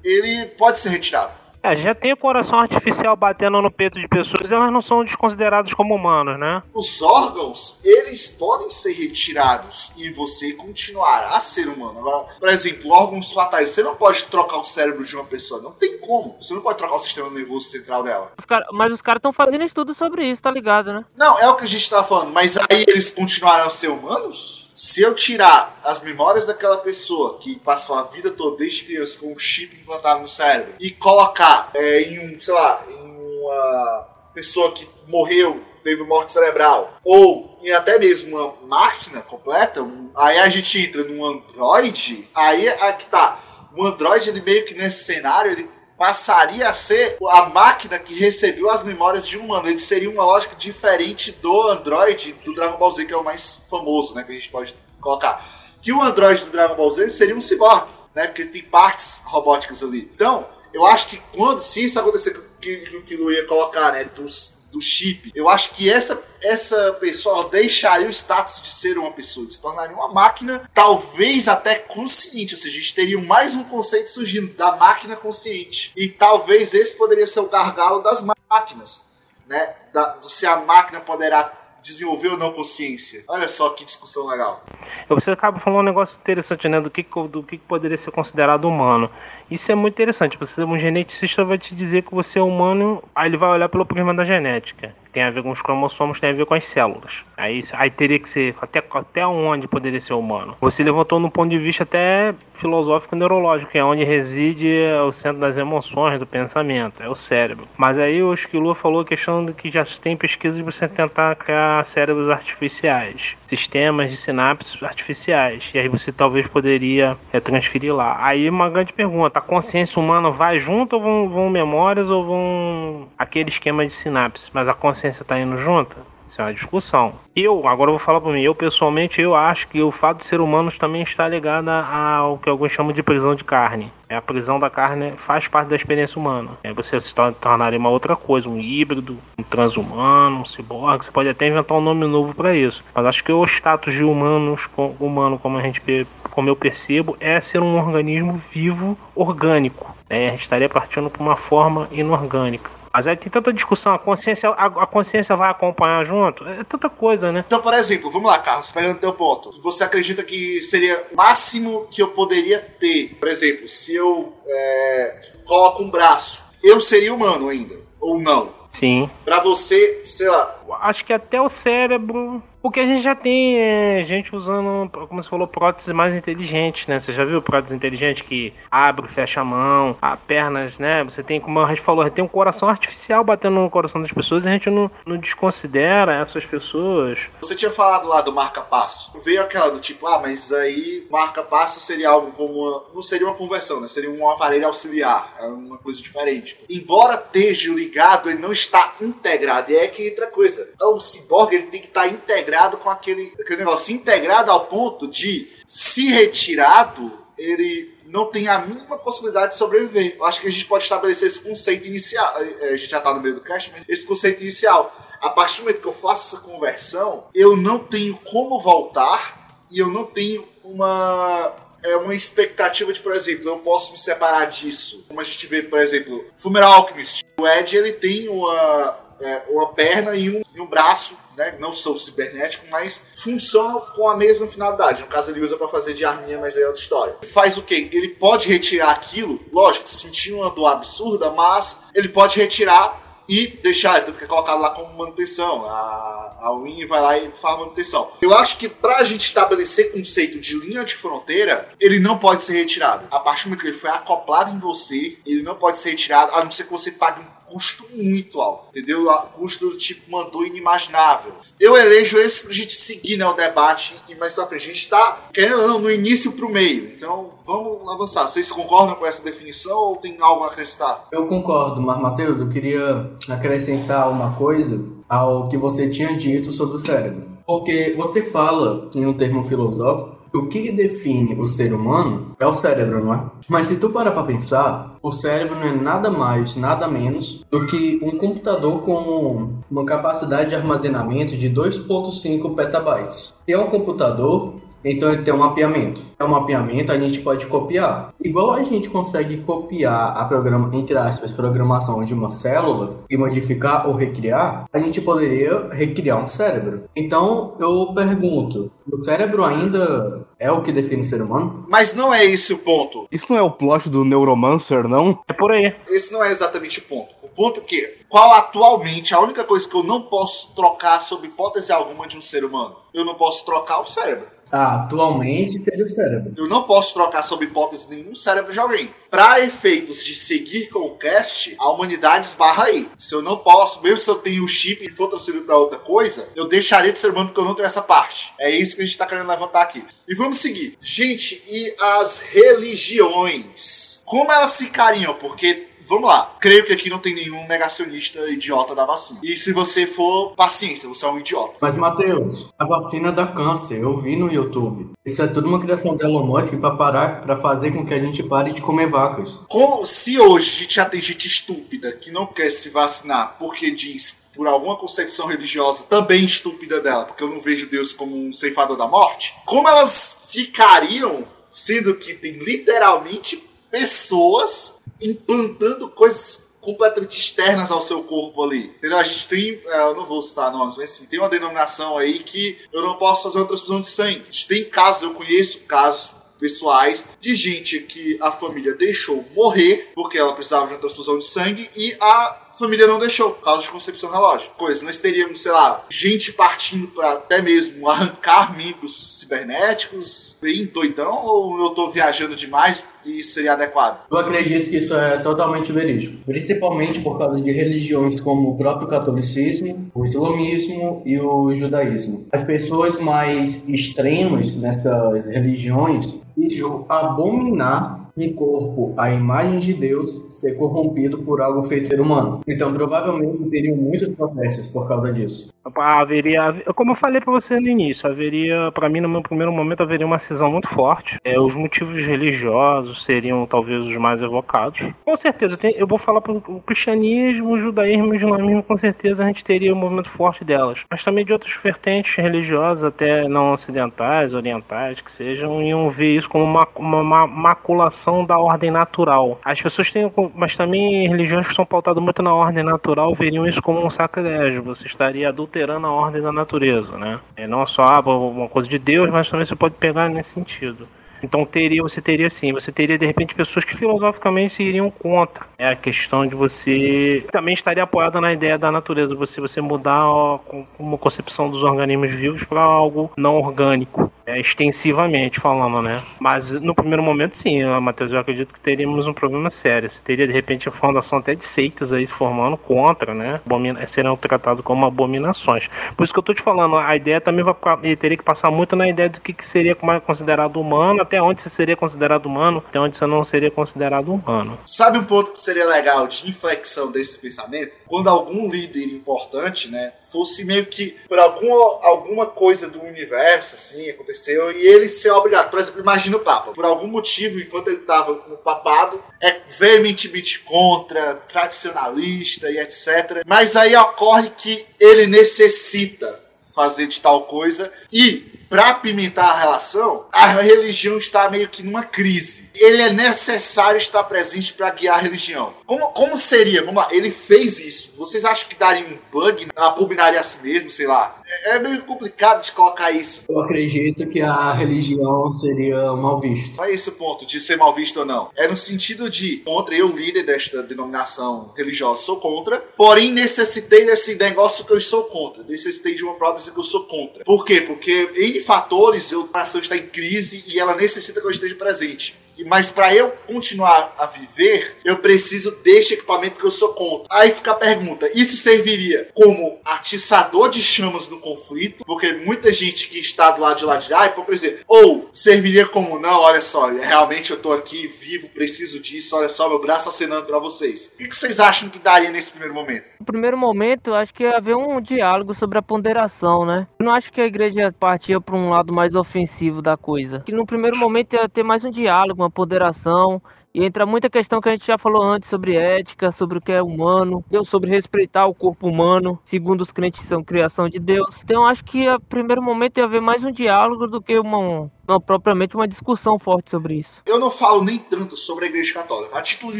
[0.04, 1.41] ele pode ser retirado.
[1.64, 5.04] É, já tem o coração artificial batendo no peito de pessoas e elas não são
[5.04, 6.64] desconsideradas como humanos, né?
[6.74, 12.00] Os órgãos, eles podem ser retirados e você continuará a ser humano.
[12.00, 15.72] Agora, por exemplo, órgãos fatais, você não pode trocar o cérebro de uma pessoa, não
[15.72, 16.36] tem como.
[16.42, 18.32] Você não pode trocar o sistema nervoso central dela.
[18.40, 21.06] Os cara- mas os caras estão fazendo estudo sobre isso, tá ligado, né?
[21.16, 24.61] Não, é o que a gente tá falando, mas aí eles continuarão a ser humanos?
[24.84, 29.32] Se eu tirar as memórias daquela pessoa que passou a vida toda desde criança com
[29.32, 34.72] um chip implantado no cérebro e colocar é, em um, sei lá, em uma pessoa
[34.72, 40.50] que morreu, teve morte cerebral, ou em até mesmo uma máquina completa, um- aí a
[40.50, 43.40] gente entra num Android, aí é que tá.
[43.78, 45.70] O Android, ele meio que nesse cenário, ele
[46.02, 49.68] passaria a ser a máquina que recebeu as memórias de um humano.
[49.68, 53.60] Ele seria uma lógica diferente do Android do Dragon Ball Z, que é o mais
[53.70, 54.24] famoso, né?
[54.24, 55.78] Que a gente pode colocar.
[55.80, 57.86] Que o Android do Dragon Ball Z seria um cyborg,
[58.16, 58.26] né?
[58.26, 60.10] Porque tem partes robóticas ali.
[60.12, 64.06] Então, eu acho que quando, se isso acontecer, que, que o Kilo ia colocar, né?
[64.06, 69.12] Dos, do chip, eu acho que essa, essa pessoa deixaria o status de ser uma
[69.12, 73.64] pessoa, se tornaria uma máquina, talvez até consciente, ou seja, a gente teria mais um
[73.66, 75.92] conceito surgindo da máquina consciente.
[75.96, 79.04] E talvez esse poderia ser o gargalo das máquinas,
[79.46, 79.76] né?
[79.94, 83.24] Da, do se a máquina poderá desenvolver ou não consciência.
[83.28, 84.64] Olha só que discussão legal.
[85.10, 86.80] Você acaba falando um negócio interessante, né?
[86.80, 89.10] Do que, do que poderia ser considerado humano.
[89.50, 90.38] Isso é muito interessante.
[90.38, 93.86] Você, um geneticista vai te dizer que você é humano, aí ele vai olhar pelo
[93.86, 94.96] prisma da genética.
[95.12, 97.24] Tem a ver com os cromossomos, tem a ver com as células.
[97.36, 100.56] Aí, aí teria que ser até, até onde poderia ser humano.
[100.62, 104.70] Você levantou num ponto de vista até filosófico neurológico, que é onde reside
[105.08, 107.68] o centro das emoções, do pensamento, é o cérebro.
[107.76, 111.36] Mas aí o Esquilo falou a questão de que já tem pesquisa de você tentar
[111.36, 115.72] criar cérebros artificiais, sistemas de sinapses artificiais.
[115.74, 118.18] E aí você talvez poderia é, transferir lá.
[118.20, 123.08] Aí uma grande pergunta: a consciência humana vai junto ou vão, vão memórias ou vão
[123.18, 124.52] aquele esquema de sinapse?
[124.54, 125.96] Mas a consciência está indo junto?
[126.30, 127.16] Isso é uma discussão.
[127.36, 130.26] Eu, agora eu vou falar por mim, eu pessoalmente eu acho que o fato de
[130.26, 133.92] ser humanos também está ligado ao que alguns chamam de prisão de carne.
[134.08, 136.52] É a prisão da carne faz parte da experiência humana.
[136.64, 141.04] É você se tor- tornaria uma outra coisa, um híbrido, um transhumano, um ciborgue.
[141.04, 142.82] Você pode até inventar um nome novo para isso.
[142.96, 144.70] Mas acho que o status de humanos,
[145.02, 145.82] humano, como a gente,
[146.30, 149.94] como eu percebo, é ser um organismo vivo, orgânico.
[150.10, 150.30] né?
[150.30, 152.70] A gente estaria partindo para uma forma inorgânica.
[152.94, 156.46] Mas aí tem tanta discussão, a consciência, a, a consciência vai acompanhar junto?
[156.48, 157.44] É tanta coisa, né?
[157.48, 159.62] Então, por exemplo, vamos lá, Carlos, pegando teu ponto.
[159.62, 163.16] Você acredita que seria o máximo que eu poderia ter?
[163.20, 167.76] Por exemplo, se eu é, coloco um braço, eu seria humano ainda?
[168.00, 168.62] Ou não?
[168.74, 169.10] Sim.
[169.24, 172.42] Pra você, sei lá, acho que até o cérebro.
[172.62, 177.00] Porque a gente já tem é, gente usando, como você falou, próteses mais inteligentes, né?
[177.00, 181.04] Você já viu prótese inteligente que abre, fecha a mão, a pernas, né?
[181.04, 184.46] Você tem, como a gente falou, tem um coração artificial batendo no coração das pessoas
[184.46, 187.18] e a gente não, não desconsidera essas pessoas.
[187.42, 189.20] Você tinha falado lá do marca-passo.
[189.24, 193.36] Veio aquela do tipo, ah, mas aí marca-passo seria algo como uma, não seria uma
[193.36, 193.88] conversão, né?
[193.88, 196.60] Seria um aparelho auxiliar, é uma coisa diferente.
[196.70, 199.72] Embora esteja ligado, ele não está integrado.
[199.72, 200.61] E é que outra coisa.
[200.82, 205.50] O ciborgue ele tem que estar integrado com aquele, aquele negócio, integrado ao ponto de,
[205.68, 210.16] se retirado, ele não tem a mínima possibilidade de sobreviver.
[210.18, 212.36] Eu acho que a gente pode estabelecer esse conceito inicial.
[212.36, 214.96] A gente já está no meio do cast, mas esse conceito inicial.
[215.22, 219.80] A partir do momento que eu faço essa conversão, eu não tenho como voltar e
[219.80, 225.04] eu não tenho uma é uma expectativa de, por exemplo, eu posso me separar disso.
[225.08, 227.26] Como a gente vê, por exemplo, Fumeral Alchemist.
[227.40, 231.72] O Ed ele tem uma, é, uma perna e um, e um braço né, não
[231.72, 235.02] são cibernéticos, mas funcionam com a mesma finalidade.
[235.02, 237.16] No caso, ele usa para fazer de arminha, mas aí é outra história.
[237.34, 237.90] Faz o quê?
[237.92, 244.04] Ele pode retirar aquilo, lógico, sentindo uma dor absurda, mas ele pode retirar e deixar,
[244.04, 245.66] tanto que é colocado lá como manutenção.
[245.66, 248.12] A, a Win vai lá e faz manutenção.
[248.22, 252.54] Eu acho que pra gente estabelecer conceito de linha de fronteira, ele não pode ser
[252.54, 253.08] retirado.
[253.10, 256.34] A partir do momento que ele foi acoplado em você, ele não pode ser retirado,
[256.36, 259.06] a não ser que você pague um custo muito alto, entendeu?
[259.34, 261.34] Custo do tipo mandou inimaginável.
[261.60, 264.70] Eu elejo esse pra gente seguir né, o debate e mais pra frente.
[264.70, 266.94] A gente tá, querendo não, no início pro meio.
[266.96, 268.28] Então vamos avançar.
[268.28, 271.08] Vocês concordam com essa definição ou tem algo a acrescentar?
[271.12, 276.76] Eu concordo, mas Matheus, eu queria acrescentar uma coisa ao que você tinha dito sobre
[276.76, 277.30] o cérebro.
[277.46, 282.54] Porque você fala em um termo filosófico o que define o ser humano é o
[282.54, 283.26] cérebro, não é?
[283.50, 287.66] Mas se tu parar para pensar, o cérebro não é nada mais, nada menos do
[287.66, 293.34] que um computador com uma capacidade de armazenamento de 2.5 petabytes.
[293.48, 296.02] É um computador então ele tem um mapeamento.
[296.18, 298.14] É um mapeamento, a gente pode copiar.
[298.24, 303.88] Igual a gente consegue copiar a programa, entre aspas, programação de uma célula e modificar
[303.88, 306.84] ou recriar, a gente poderia recriar um cérebro.
[306.96, 311.66] Então eu pergunto, o cérebro ainda é o que define o ser humano?
[311.68, 313.08] Mas não é esse o ponto.
[313.12, 315.20] Isso não é o plot do Neuromancer, não?
[315.28, 315.76] É por aí.
[315.88, 317.14] Esse não é exatamente o ponto.
[317.22, 321.26] O ponto é que, qual atualmente, a única coisa que eu não posso trocar sob
[321.26, 322.76] hipótese alguma de um ser humano?
[322.94, 324.26] Eu não posso trocar o cérebro.
[324.52, 326.34] Ah, atualmente seria o cérebro.
[326.36, 328.90] Eu não posso trocar sob hipótese nenhum cérebro de alguém.
[329.10, 332.90] Para efeitos de seguir com o cast, a humanidade esbarra aí.
[332.98, 335.80] Se eu não posso, mesmo se eu tenho o chip e for transferido para outra
[335.80, 338.34] coisa, eu deixaria de ser humano porque eu não tenho essa parte.
[338.40, 339.84] É isso que a gente tá querendo levantar aqui.
[340.08, 340.78] E vamos seguir.
[340.82, 344.02] Gente, e as religiões?
[344.06, 345.14] Como elas ficariam?
[345.14, 346.36] Porque vamos lá.
[346.40, 349.20] Creio que aqui não tem nenhum negacionista idiota da vacina.
[349.22, 351.58] E se você for, paciência, você é um idiota.
[351.60, 354.92] Mas, Matheus, a vacina dá câncer, eu vi no YouTube.
[355.06, 358.00] Isso é tudo uma criação do Elon Musk pra parar, pra fazer com que a
[358.00, 359.40] gente pare de comer vacas.
[359.50, 363.70] Como se hoje a gente já tem gente estúpida que não quer se vacinar porque
[363.72, 368.32] diz por alguma concepção religiosa também estúpida dela, porque eu não vejo Deus como um
[368.32, 377.72] ceifador da morte, como elas ficariam, sendo que tem literalmente pessoas implantando coisas completamente externas
[377.72, 378.66] ao seu corpo ali.
[378.66, 378.98] Entendeu?
[378.98, 382.20] A gente tem, é, eu não vou citar nomes, mas enfim, tem uma denominação aí
[382.20, 384.22] que eu não posso fazer uma transfusão de sangue.
[384.22, 389.92] A gente tem casos, eu conheço casos pessoais de gente que a família deixou morrer
[389.94, 393.64] porque ela precisava de uma transfusão de sangue e a família não deixou, por causa
[393.64, 394.50] de concepção relógio.
[394.58, 401.26] Coisa, nós teríamos, sei lá, gente partindo para até mesmo arrancar membros cibernéticos, bem doidão,
[401.26, 404.06] ou eu tô viajando demais e isso seria adequado?
[404.10, 406.24] Eu acredito que isso é totalmente verídico.
[406.26, 412.28] Principalmente por causa de religiões como o próprio catolicismo, o islamismo e o judaísmo.
[412.32, 420.54] As pessoas mais extremas nessas religiões iriam abominar um corpo à imagem de Deus ser
[420.56, 422.42] corrompido por algo feito por humano.
[422.48, 425.50] Então, provavelmente teriam muitos protestos por causa disso.
[425.64, 429.84] Haveria, como eu falei para você no início, haveria, para mim, no meu primeiro momento,
[429.84, 431.20] haveria uma cisão muito forte.
[431.24, 434.82] É, os motivos religiosos seriam talvez os mais evocados.
[435.06, 438.64] Com certeza, eu, tenho, eu vou falar para o cristianismo, o judaísmo e o islamismo,
[438.64, 440.84] com certeza a gente teria um movimento forte delas.
[440.90, 446.30] Mas também de outras vertentes religiosas, até não ocidentais, orientais, que sejam, iam ver isso
[446.30, 449.40] como uma, uma, uma maculação da ordem natural.
[449.44, 453.62] As pessoas têm, mas também religiões que são pautadas muito na ordem natural veriam isso
[453.62, 454.64] como um sacrilégio.
[454.64, 457.20] Você estaria adulterando a ordem da natureza, né?
[457.36, 460.88] É não só ah, uma coisa de Deus, mas também você pode pegar nesse sentido.
[461.24, 465.46] Então teria, você teria sim, você teria de repente pessoas que filosoficamente iriam contra.
[465.58, 470.08] É a questão de você também estaria apoiada na ideia da natureza, você você mudar
[470.08, 470.40] ó,
[470.80, 474.12] uma concepção dos organismos vivos para algo não orgânico.
[474.26, 476.02] É, extensivamente falando, né?
[476.20, 479.90] Mas no primeiro momento, sim, Matheus, eu acredito que teríamos um problema sério.
[480.04, 483.42] Teria, de repente, a formação até de seitas aí formando contra, né?
[483.46, 485.70] Abomina serão tratados como abominações.
[485.96, 487.56] Por isso que eu tô te falando, a ideia também vai
[487.96, 491.50] teria que passar muito na ideia do que, que seria considerado humano, até onde você
[491.50, 494.58] seria considerado humano, até onde você não seria considerado humano.
[494.66, 497.78] Sabe um ponto que seria legal de inflexão desse pensamento?
[497.86, 503.90] Quando algum líder importante, né, fosse meio que por alguma, alguma coisa do universo, assim,
[503.90, 505.50] aconteceu, e ele ser obrigado.
[505.50, 506.52] Por exemplo, imagina o Papa.
[506.52, 513.24] Por algum motivo, enquanto ele estava no papado, é veementemente contra, tradicionalista e etc.
[513.26, 516.20] Mas aí ocorre que ele necessita
[516.54, 521.84] fazer de tal coisa e para apimentar a relação, a religião está meio que numa
[521.84, 522.50] crise.
[522.54, 525.54] Ele é necessário estar presente para guiar a religião.
[525.66, 526.62] Como, como seria?
[526.62, 527.94] Vamos lá, ele fez isso.
[527.96, 529.48] Vocês acham que daria um bug?
[529.56, 531.22] Abominaria a si mesmo, sei lá?
[531.46, 533.24] É, é meio complicado de colocar isso.
[533.30, 536.66] Eu acredito que a religião seria mal vista.
[536.66, 538.32] É esse o ponto de ser mal visto ou não.
[538.36, 544.16] É no sentido de, contra eu, líder desta denominação religiosa, sou contra, porém necessitei desse
[544.16, 545.42] negócio que eu sou contra.
[545.44, 547.24] Necessitei de uma prova que eu sou contra.
[547.24, 547.62] Por quê?
[547.62, 552.21] Porque em fatores, a nação está em crise e ela necessita que eu esteja presente.
[552.48, 557.08] Mas para eu continuar a viver, eu preciso deste equipamento que eu sou contra.
[557.12, 561.84] Aí fica a pergunta: isso serviria como atiçador de chamas no conflito?
[561.86, 565.68] Porque muita gente que está do lado de lá de lá, por exemplo, ou serviria
[565.68, 569.90] como não, olha só, realmente eu tô aqui vivo, preciso disso, olha só, meu braço
[569.90, 570.92] acenando para vocês.
[570.96, 572.86] O que vocês acham que daria nesse primeiro momento?
[573.00, 576.68] No primeiro momento, acho que ia haver um diálogo sobre a ponderação, né?
[576.80, 580.22] Eu não acho que a igreja partia para um lado mais ofensivo da coisa.
[580.26, 583.22] Que no primeiro momento ia ter mais um diálogo, uma ponderação.
[583.54, 586.54] E entra muita questão que a gente já falou antes sobre ética, sobre o que
[586.54, 591.20] é humano, Deus sobre respeitar o corpo humano, segundo os crentes são criação de Deus.
[591.22, 595.02] Então acho que a primeiro momento ia haver mais um diálogo do que uma, uma
[595.02, 597.02] propriamente uma discussão forte sobre isso.
[597.06, 599.18] Eu não falo nem tanto sobre a Igreja Católica.
[599.18, 599.60] A título de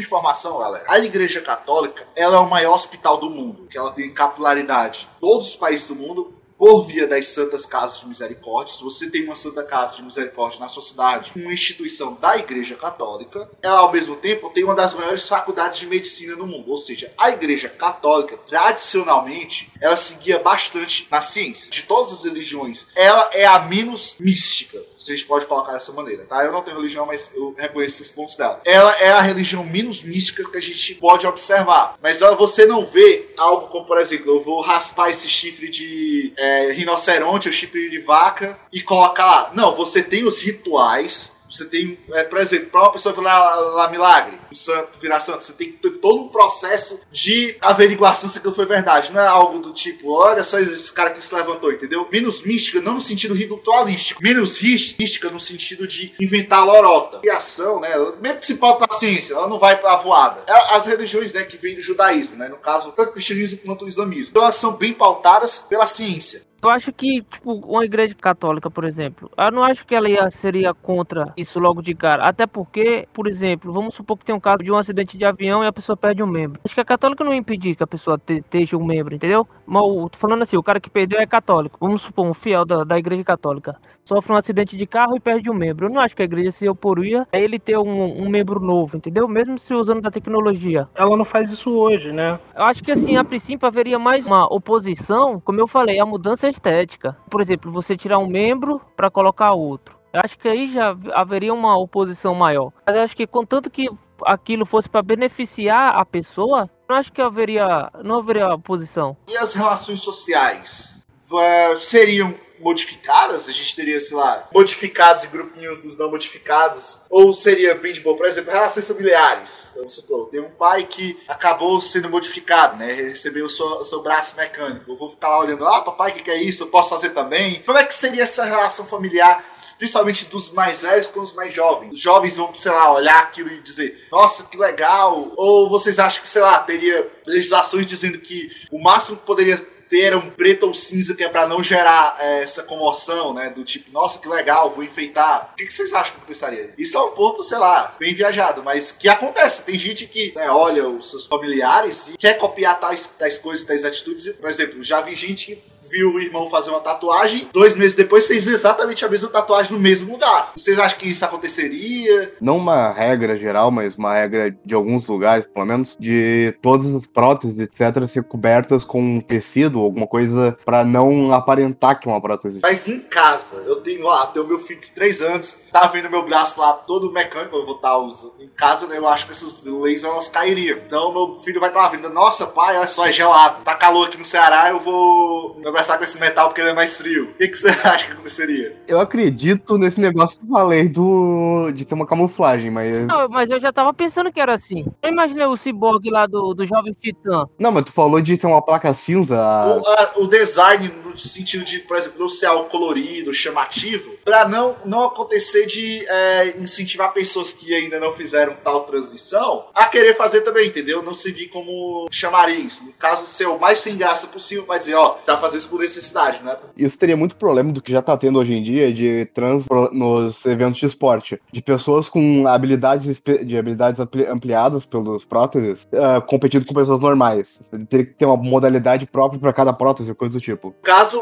[0.00, 4.10] informação, galera, a Igreja Católica ela é o maior hospital do mundo, que ela tem
[4.10, 8.72] capilaridade todos os países do mundo por via das Santas Casas de Misericórdia.
[8.72, 12.76] Se você tem uma Santa Casa de Misericórdia na sua cidade, uma instituição da Igreja
[12.76, 16.70] Católica, ela ao mesmo tempo tem uma das maiores faculdades de medicina no mundo.
[16.70, 21.68] Ou seja, a Igreja Católica, tradicionalmente, ela seguia bastante na ciência.
[21.68, 26.44] De todas as religiões, ela é a menos mística gente pode colocar dessa maneira, tá?
[26.44, 28.60] Eu não tenho religião, mas eu reconheço esses pontos dela.
[28.64, 31.96] Ela é a religião menos mística que a gente pode observar.
[32.02, 36.32] Mas ela, você não vê algo como, por exemplo, eu vou raspar esse chifre de
[36.36, 39.52] é, rinoceronte ou chifre de vaca e colocar lá.
[39.54, 43.88] Não, você tem os rituais você tem, é, por exemplo, para uma pessoa virar lá
[43.88, 48.38] milagre, um santo, virar santo, você tem que ter todo um processo de averiguação se
[48.38, 49.12] aquilo foi verdade.
[49.12, 52.08] Não é algo do tipo, olha só esse cara que se levantou, entendeu?
[52.10, 54.22] Menos mística, não no sentido ritualístico.
[54.22, 57.18] Menos mística no sentido de inventar lorota.
[57.20, 57.90] Criação, né?
[58.20, 60.42] Mesmo que se pauta na ciência, ela não vai pra voada.
[60.46, 62.48] É, as religiões, né, que vêm do judaísmo, né?
[62.48, 64.30] No caso, tanto o cristianismo quanto o islamismo.
[64.30, 66.42] Então elas são bem pautadas pela ciência.
[66.64, 70.30] Eu acho que, tipo, uma igreja católica, por exemplo, eu não acho que ela ia,
[70.30, 72.24] seria contra isso logo de cara.
[72.24, 75.64] Até porque, por exemplo, vamos supor que tem um caso de um acidente de avião
[75.64, 76.60] e a pessoa perde um membro.
[76.64, 79.44] Acho que a católica não ia impedir que a pessoa esteja um membro, entendeu?
[79.66, 81.78] Mas, tô falando assim, o cara que perdeu é católico.
[81.80, 83.76] Vamos supor, um fiel da, da igreja católica.
[84.04, 85.86] Sofre um acidente de carro e perde um membro.
[85.86, 88.96] Eu não acho que a igreja se oporia a ele ter um, um membro novo,
[88.96, 89.28] entendeu?
[89.28, 90.88] Mesmo se usando da tecnologia.
[90.94, 92.38] Ela não faz isso hoje, né?
[92.54, 96.48] Eu acho que, assim, a princípio haveria mais uma oposição, como eu falei, a mudança
[96.48, 97.16] estética.
[97.30, 99.96] Por exemplo, você tirar um membro para colocar outro.
[100.12, 102.70] Eu acho que aí já haveria uma oposição maior.
[102.86, 103.88] Mas eu acho que contanto que
[104.26, 109.16] aquilo fosse para beneficiar a pessoa, não acho que haveria, não haveria oposição.
[109.26, 113.48] E as relações sociais uh, seriam modificadas?
[113.48, 117.00] A gente teria, sei lá, modificados e grupinhos dos não modificados?
[117.10, 118.16] Ou seria bem de boa?
[118.16, 119.66] Por exemplo, relações familiares.
[119.76, 122.92] Vamos supor, tem um pai que acabou sendo modificado, né?
[122.92, 124.90] Recebeu o seu, seu braço mecânico.
[124.90, 126.62] Eu vou ficar lá olhando, ah, papai, o que, que é isso?
[126.62, 127.62] Eu posso fazer também?
[127.62, 129.52] Como é que seria essa relação familiar?
[129.82, 131.92] principalmente dos mais velhos com os mais jovens.
[131.92, 135.32] Os jovens vão, sei lá, olhar aquilo e dizer, nossa, que legal.
[135.34, 139.60] Ou vocês acham que, sei lá, teria legislações dizendo que o máximo que poderia
[139.92, 143.50] ter um preto ou cinza que é para não gerar é, essa comoção, né?
[143.50, 145.50] Do tipo, nossa, que legal, vou enfeitar.
[145.52, 146.72] O que, que, vocês acham que aconteceria?
[146.78, 149.64] Isso é um ponto, sei lá, bem viajado, mas que acontece.
[149.64, 153.84] Tem gente que né, olha os seus familiares e quer copiar tais, tais coisas, tais
[153.84, 154.32] atitudes.
[154.32, 158.26] Por exemplo, já vi gente que viu o irmão fazer uma tatuagem, dois meses depois
[158.26, 160.52] fez exatamente a mesma tatuagem no mesmo lugar.
[160.56, 162.34] Vocês acham que isso aconteceria?
[162.40, 167.06] Não uma regra geral, mas uma regra de alguns lugares, pelo menos, de todas as
[167.06, 172.60] próteses, etc., ser cobertas com tecido, alguma coisa, pra não aparentar que é uma prótese.
[172.62, 176.24] Mas em casa, eu tenho lá, tenho meu filho de 3 anos, tá vendo meu
[176.24, 178.32] braço lá todo mecânico, eu vou estar usando.
[178.40, 180.78] Em casa, né, eu acho que essas leis elas cairiam.
[180.78, 183.62] Então meu filho vai estar lá vendo, nossa, pai, olha só, é gelado.
[183.62, 186.74] Tá calor aqui no Ceará, eu vou me abraçar com esse metal porque ele é
[186.74, 187.24] mais frio.
[187.30, 188.76] O que, que você acha que aconteceria?
[188.86, 193.06] Eu acredito nesse negócio que eu falei do de ter uma camuflagem, mas.
[193.06, 194.84] Não, mas eu já tava pensando que era assim.
[195.02, 197.46] Eu imaginei o ciborgue lá do, do Jovem Titã.
[197.58, 199.36] Não, mas tu falou de ter uma placa cinza.
[199.36, 204.48] O, a- o design, no sentido de, por exemplo, não ser algo colorido, chamativo, pra
[204.48, 210.14] não, não acontecer de é, incentivar pessoas que ainda não fizeram tal transição a querer
[210.16, 211.02] fazer também, entendeu?
[211.02, 212.80] Não se vir como chamariz.
[212.80, 215.80] No caso, ser o mais sem graça possível, vai dizer, ó, tá fazendo isso por
[215.80, 216.56] necessidade, né?
[216.76, 220.44] Isso teria muito problema do que já tá tendo hoje em dia de trans nos
[220.46, 221.40] eventos de esporte.
[221.52, 227.60] De pessoas com habilidades de habilidades ampli- ampliadas pelos próteses ah, competindo com pessoas normais.
[227.72, 230.68] Ele teria que ter uma modalidade própria pra cada prótese, coisa do tipo.
[230.68, 231.20] No caso,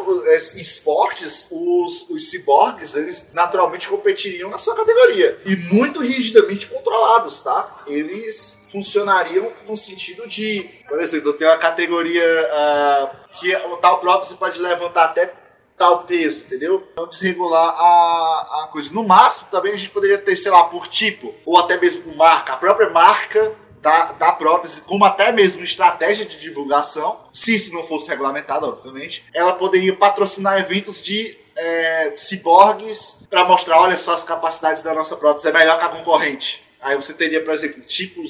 [0.57, 5.39] esportes, os, os ciborgues, eles naturalmente competiriam na sua categoria.
[5.45, 7.83] E muito rigidamente controlados, tá?
[7.87, 14.35] Eles funcionariam no sentido de, por exemplo, tenho uma categoria ah, que o tal prótese
[14.35, 15.35] pode levantar até
[15.77, 16.87] tal peso, entendeu?
[16.93, 18.93] Então desregular a, a coisa.
[18.93, 22.15] No máximo, também a gente poderia ter, sei lá, por tipo, ou até mesmo por
[22.15, 27.73] marca, a própria marca da, da prótese, como até mesmo estratégia de divulgação, se isso
[27.73, 34.15] não fosse regulamentado, obviamente, ela poderia patrocinar eventos de é, ciborgues para mostrar, olha só
[34.15, 36.65] as capacidades da nossa prótese, é melhor que a concorrente.
[36.81, 38.27] Aí você teria, por exemplo, tipo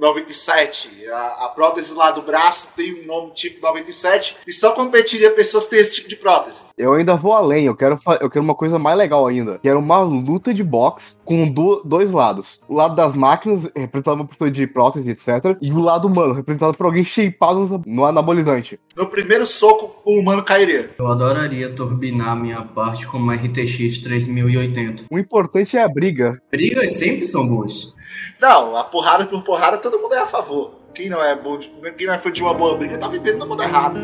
[0.00, 0.90] 097.
[1.12, 5.64] A, a prótese lá do braço tem um nome tipo 97 e só competiria pessoas
[5.64, 6.60] que têm esse tipo de prótese.
[6.76, 9.58] Eu ainda vou além, eu quero, eu quero uma coisa mais legal ainda.
[9.62, 12.60] Quero uma luta de boxe com do- dois lados.
[12.68, 15.56] O lado das máquinas, representado por uma pessoa de prótese, etc.
[15.60, 18.78] E o lado humano, representado por alguém shapeado no- no anabolizante.
[18.96, 20.90] No primeiro soco, o humano cairia.
[20.98, 25.04] Eu adoraria turbinar minha parte com uma RTX 3080.
[25.10, 26.40] O importante é a briga.
[26.50, 27.92] Brigas sempre são boas.
[28.40, 30.74] Não, a porrada por porrada, todo mundo é a favor.
[30.94, 33.38] Quem não é bom, de- quem não é fã de uma boa briga, tá vivendo
[33.38, 33.98] no mundo errado.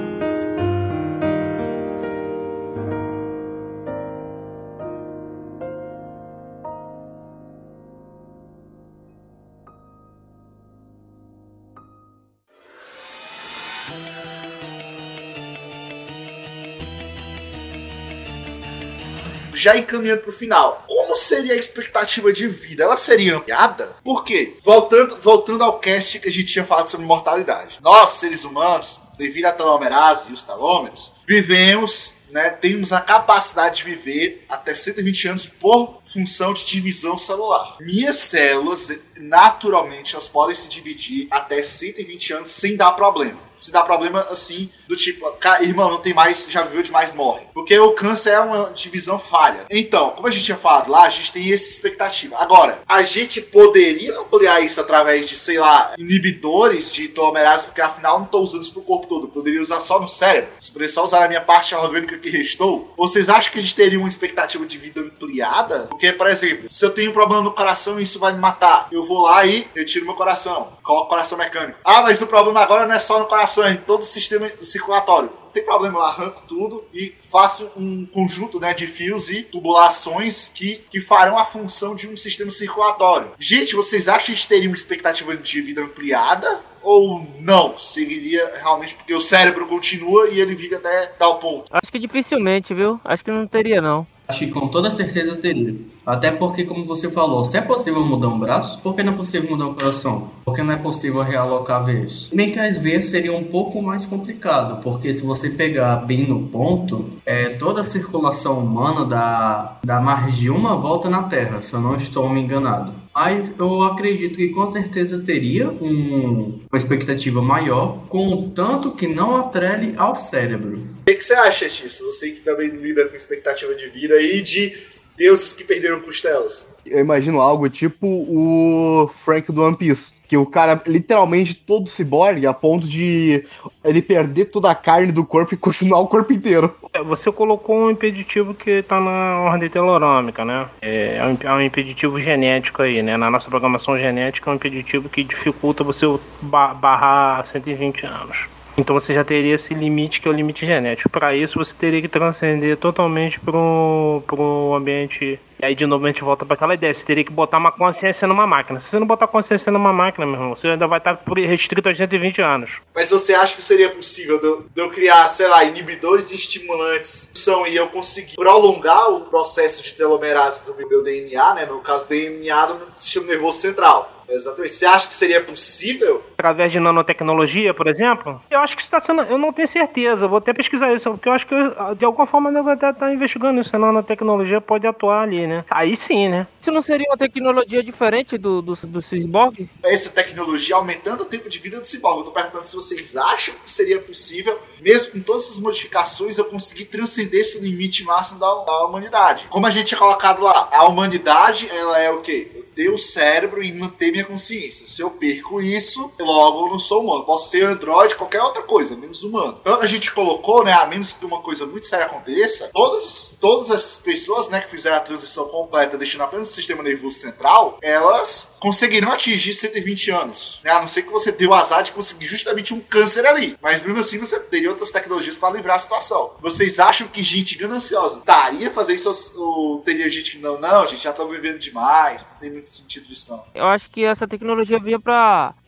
[19.66, 22.84] Já encaminhando pro final, como seria a expectativa de vida?
[22.84, 23.96] Ela seria ampliada?
[24.04, 24.54] Por quê?
[24.62, 27.78] Voltando, voltando ao cast que a gente tinha falado sobre mortalidade.
[27.82, 33.84] Nós, seres humanos, devido à telomerase e os telômeros, vivemos, né, temos a capacidade de
[33.84, 37.76] viver até 120 anos por função de divisão celular.
[37.80, 43.40] Minhas células, naturalmente, elas podem se dividir até 120 anos sem dar problema.
[43.66, 47.42] Se dá problema assim, do tipo, "Ca- irmão, não tem mais, já viveu demais, morre.
[47.52, 49.66] Porque o câncer é uma divisão falha.
[49.68, 52.36] Então, como a gente tinha falado lá, a gente tem essa expectativa.
[52.38, 58.18] Agora, a gente poderia ampliar isso através de, sei lá, inibidores de telomerase, porque afinal
[58.20, 59.24] não estou usando isso pro corpo todo.
[59.26, 60.50] Eu poderia usar só no cérebro.
[60.60, 62.94] Se poderia só usar a minha parte orgânica que restou.
[62.96, 65.86] Vocês acham que a gente teria uma expectativa de vida ampliada?
[65.90, 68.86] Porque, por exemplo, se eu tenho um problema no coração e isso vai me matar,
[68.92, 70.72] eu vou lá e retiro meu coração.
[70.84, 71.78] Coloco o coração mecânico.
[71.84, 75.30] Ah, mas o problema agora não é só no coração, em todo o sistema circulatório.
[75.30, 80.50] Não tem problema, eu arranco tudo e faço um conjunto né, de fios e tubulações
[80.52, 83.30] que, que farão a função de um sistema circulatório.
[83.38, 86.60] Gente, vocês acham que a gente teria uma expectativa de vida ampliada?
[86.82, 87.76] Ou não?
[87.76, 91.66] Seguiria realmente porque o cérebro continua e ele vive até tal ponto.
[91.70, 93.00] Acho que dificilmente, viu?
[93.04, 94.06] Acho que não teria, não.
[94.28, 95.74] Acho que com toda certeza teria.
[96.06, 99.16] Até porque, como você falou, se é possível mudar um braço, por que não é
[99.16, 100.30] possível mudar o coração?
[100.44, 102.28] Por que não é possível realocar veias?
[102.32, 106.46] Bem que às vezes seria um pouco mais complicado, porque se você pegar bem no
[106.46, 111.74] ponto, é, toda a circulação humana dá, dá mais de uma volta na Terra, se
[111.74, 112.92] eu não estou me enganado.
[113.12, 119.94] Mas eu acredito que com certeza teria um- uma expectativa maior, contanto que não atrele
[119.96, 120.76] ao cérebro.
[121.00, 122.04] O que, que você acha disso?
[122.12, 124.76] Você que também lida com expectativa de vida e de
[125.16, 126.64] deuses que perderam costelas.
[126.84, 130.14] Eu imagino algo tipo o Frank do One Piece.
[130.28, 133.44] Que o cara, literalmente, todo ciborgue, a ponto de
[133.84, 136.74] ele perder toda a carne do corpo e continuar o corpo inteiro.
[136.92, 140.66] É, Você colocou um impeditivo que tá na ordem telorâmica, né?
[140.82, 143.16] É, é um, é um impeditivo genético aí, né?
[143.16, 146.06] Na nossa programação genética é um impeditivo que dificulta você
[146.42, 148.46] ba- barrar 120 anos.
[148.76, 151.08] Então você já teria esse limite que é o limite genético.
[151.08, 155.40] Para isso você teria que transcender totalmente para o ambiente.
[155.58, 156.92] E aí de novo a gente volta para aquela ideia.
[156.92, 158.78] Você teria que botar uma consciência numa máquina.
[158.78, 161.94] Se você não botar consciência numa máquina, meu irmão, você ainda vai estar restrito a
[161.94, 162.80] 120 anos.
[162.94, 167.66] Mas você acha que seria possível de eu criar, sei lá, inibidores e estimulantes são,
[167.66, 171.64] e eu conseguir prolongar o processo de telomerase do meu DNA, né?
[171.64, 174.12] No caso, DNA do sistema nervoso central.
[174.28, 174.74] Exatamente.
[174.74, 176.22] Você acha que seria possível?
[176.46, 178.40] Através de nanotecnologia, por exemplo?
[178.48, 179.22] Eu acho que está sendo.
[179.22, 181.54] Eu não tenho certeza, vou até pesquisar isso, porque eu acho que
[181.98, 183.74] de alguma forma eu estar investigando isso.
[183.74, 185.64] A nanotecnologia pode atuar ali, né?
[185.68, 186.46] Aí sim, né?
[186.60, 189.68] Isso não seria uma tecnologia diferente do, do, do cyborg?
[189.82, 192.20] Essa tecnologia aumentando o tempo de vida do ciborgue.
[192.20, 196.44] Eu tô perguntando se vocês acham que seria possível, mesmo com todas essas modificações, eu
[196.44, 199.48] conseguir transcender esse limite máximo da, da humanidade.
[199.50, 202.52] Como a gente tinha colocado lá, a humanidade, ela é o quê?
[202.54, 204.86] Eu ter o cérebro e manter minha consciência.
[204.86, 207.24] Se eu perco isso, logo não sou humano.
[207.24, 209.58] Posso ser androide, qualquer outra coisa, menos humano.
[209.60, 213.70] Então a gente colocou, né, a menos que uma coisa muito séria aconteça, todas, todas
[213.70, 218.48] as pessoas, né, que fizeram a transição completa, deixando apenas o sistema nervoso central, elas
[218.60, 220.60] conseguiram atingir 120 anos.
[220.64, 220.70] Né?
[220.70, 223.56] A não ser que você deu azar de conseguir justamente um câncer ali.
[223.62, 226.32] Mas mesmo assim você teria outras tecnologias para livrar a situação.
[226.40, 230.58] Vocês acham que gente gananciosa daria fazer isso ou teria gente que não?
[230.58, 233.44] Não, gente, já tá vivendo demais, não tem muito sentido isso não.
[233.54, 234.98] Eu acho que essa tecnologia vinha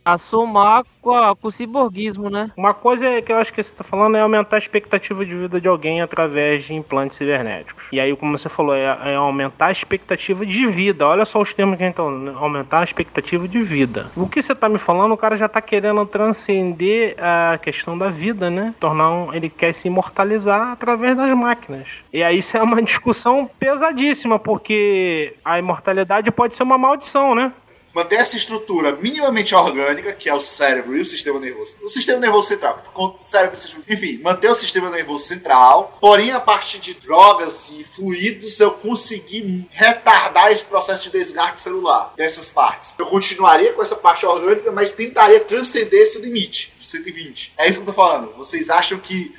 [0.03, 2.51] pra assomar com, a, com o ciborguismo, né?
[2.57, 5.61] Uma coisa que eu acho que você está falando é aumentar a expectativa de vida
[5.61, 7.85] de alguém através de implantes cibernéticos.
[7.93, 11.07] E aí, como você falou, é, é aumentar a expectativa de vida.
[11.07, 14.11] Olha só os termos que a gente tá falando, aumentar a expectativa de vida.
[14.17, 18.09] O que você está me falando, o cara já está querendo transcender a questão da
[18.09, 18.75] vida, né?
[18.81, 21.87] Tornar um, ele quer se imortalizar através das máquinas.
[22.13, 27.53] E aí isso é uma discussão pesadíssima, porque a imortalidade pode ser uma maldição, né?
[27.99, 31.75] Manter essa estrutura minimamente orgânica, que é o cérebro e o sistema nervoso.
[31.83, 32.81] O sistema nervoso central,
[33.25, 38.71] cérebro, enfim, manter o sistema nervoso central, porém a parte de drogas e fluidos eu
[38.71, 42.95] conseguir retardar esse processo de desgaste celular dessas partes.
[42.97, 47.55] Eu continuaria com essa parte orgânica, mas tentaria transcender esse limite de 120.
[47.59, 48.33] É isso que eu tô falando.
[48.37, 49.35] Vocês acham que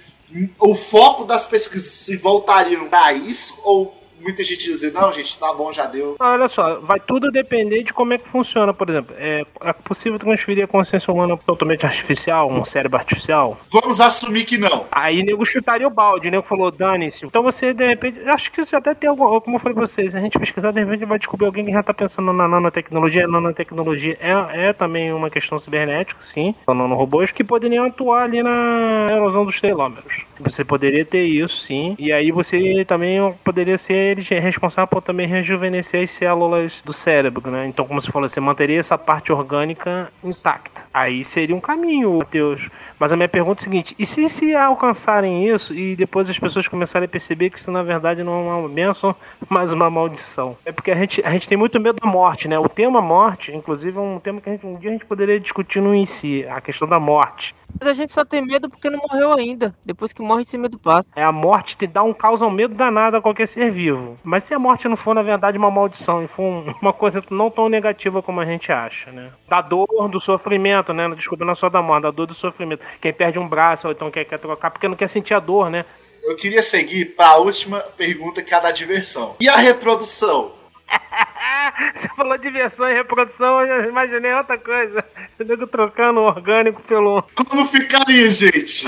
[0.60, 5.54] o foco das pesquisas se voltariam para isso ou muita gente dizer, não, gente, tá
[5.54, 6.16] bom, já deu.
[6.20, 9.16] Olha só, vai tudo depender de como é que funciona, por exemplo.
[9.18, 13.60] É, é possível transferir a consciência humana totalmente artificial, um cérebro artificial?
[13.70, 14.86] Vamos assumir que não.
[14.92, 17.26] Aí nego chutaria o balde, o nego falou, dane-se.
[17.26, 20.16] Então você, de repente, acho que isso até tem algo, como eu falei pra vocês,
[20.16, 23.26] a gente pesquisar, de repente vai descobrir alguém que já tá pensando na nanotecnologia.
[23.26, 29.08] A nanotecnologia é, é também uma questão cibernética, sim, nanorobôs, que poderiam atuar ali na
[29.12, 30.26] erosão dos telômeros.
[30.40, 36.04] Você poderia ter isso, sim, e aí você também poderia ser responsável por também rejuvenescer
[36.04, 37.68] as células do cérebro, né?
[37.68, 40.84] Então, como você falou, você manteria essa parte orgânica intacta.
[40.94, 42.70] Aí seria um caminho, Matheus.
[43.00, 46.38] Mas a minha pergunta é a seguinte: e se se alcançarem isso e depois as
[46.38, 49.16] pessoas começarem a perceber que isso na verdade não é uma bênção,
[49.48, 50.58] mas uma maldição?
[50.66, 52.60] É porque a gente, a gente tem muito medo da morte, né?
[52.60, 55.82] O tema morte, inclusive, é um tema que gente, um dia a gente poderia discutir
[55.82, 57.56] no em si, a questão da morte.
[57.80, 59.76] Mas a gente só tem medo porque não morreu ainda.
[59.86, 61.08] Depois que morre, esse medo passa.
[61.16, 64.18] É, a morte te dá um causa um medo danado a qualquer ser vivo.
[64.24, 67.24] Mas se a morte não for, na verdade, uma maldição e for um, uma coisa
[67.30, 69.32] não tão negativa como a gente acha, né?
[69.48, 71.08] Da dor, do sofrimento, né?
[71.16, 72.84] Desculpa, não é só da morte, da dor do sofrimento.
[73.02, 75.70] Quem perde um braço ou então quer, quer trocar porque não quer sentir a dor,
[75.70, 75.86] né?
[76.24, 79.36] Eu queria seguir para a última pergunta que é a da diversão.
[79.40, 80.52] E a reprodução?
[81.96, 85.04] Você falou diversão e reprodução, eu já imaginei outra coisa.
[85.38, 87.24] Eu nego trocando o orgânico pelo.
[87.36, 88.86] Como ficaria, gente?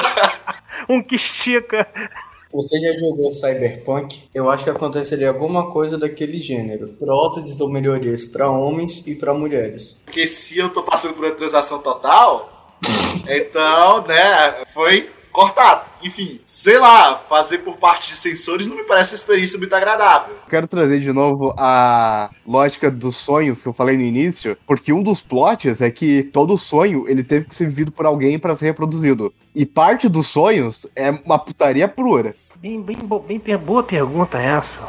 [0.88, 1.86] um que estica.
[2.52, 4.22] Você já jogou Cyberpunk?
[4.34, 6.88] Eu acho que aconteceria alguma coisa daquele gênero.
[6.98, 10.00] Próteses ou melhorias para homens e para mulheres.
[10.04, 12.57] Porque se eu tô passando por uma transação total,
[13.28, 15.84] então, né, foi cortado.
[16.02, 20.34] Enfim, sei lá, fazer por parte de sensores não me parece uma experiência muito agradável.
[20.48, 25.02] Quero trazer de novo a lógica dos sonhos que eu falei no início, porque um
[25.02, 28.66] dos plots é que todo sonho ele teve que ser vivido por alguém para ser
[28.66, 29.32] reproduzido.
[29.54, 32.34] E parte dos sonhos é uma putaria pura.
[32.56, 32.98] Bem, bem,
[33.38, 34.82] bem, boa pergunta essa.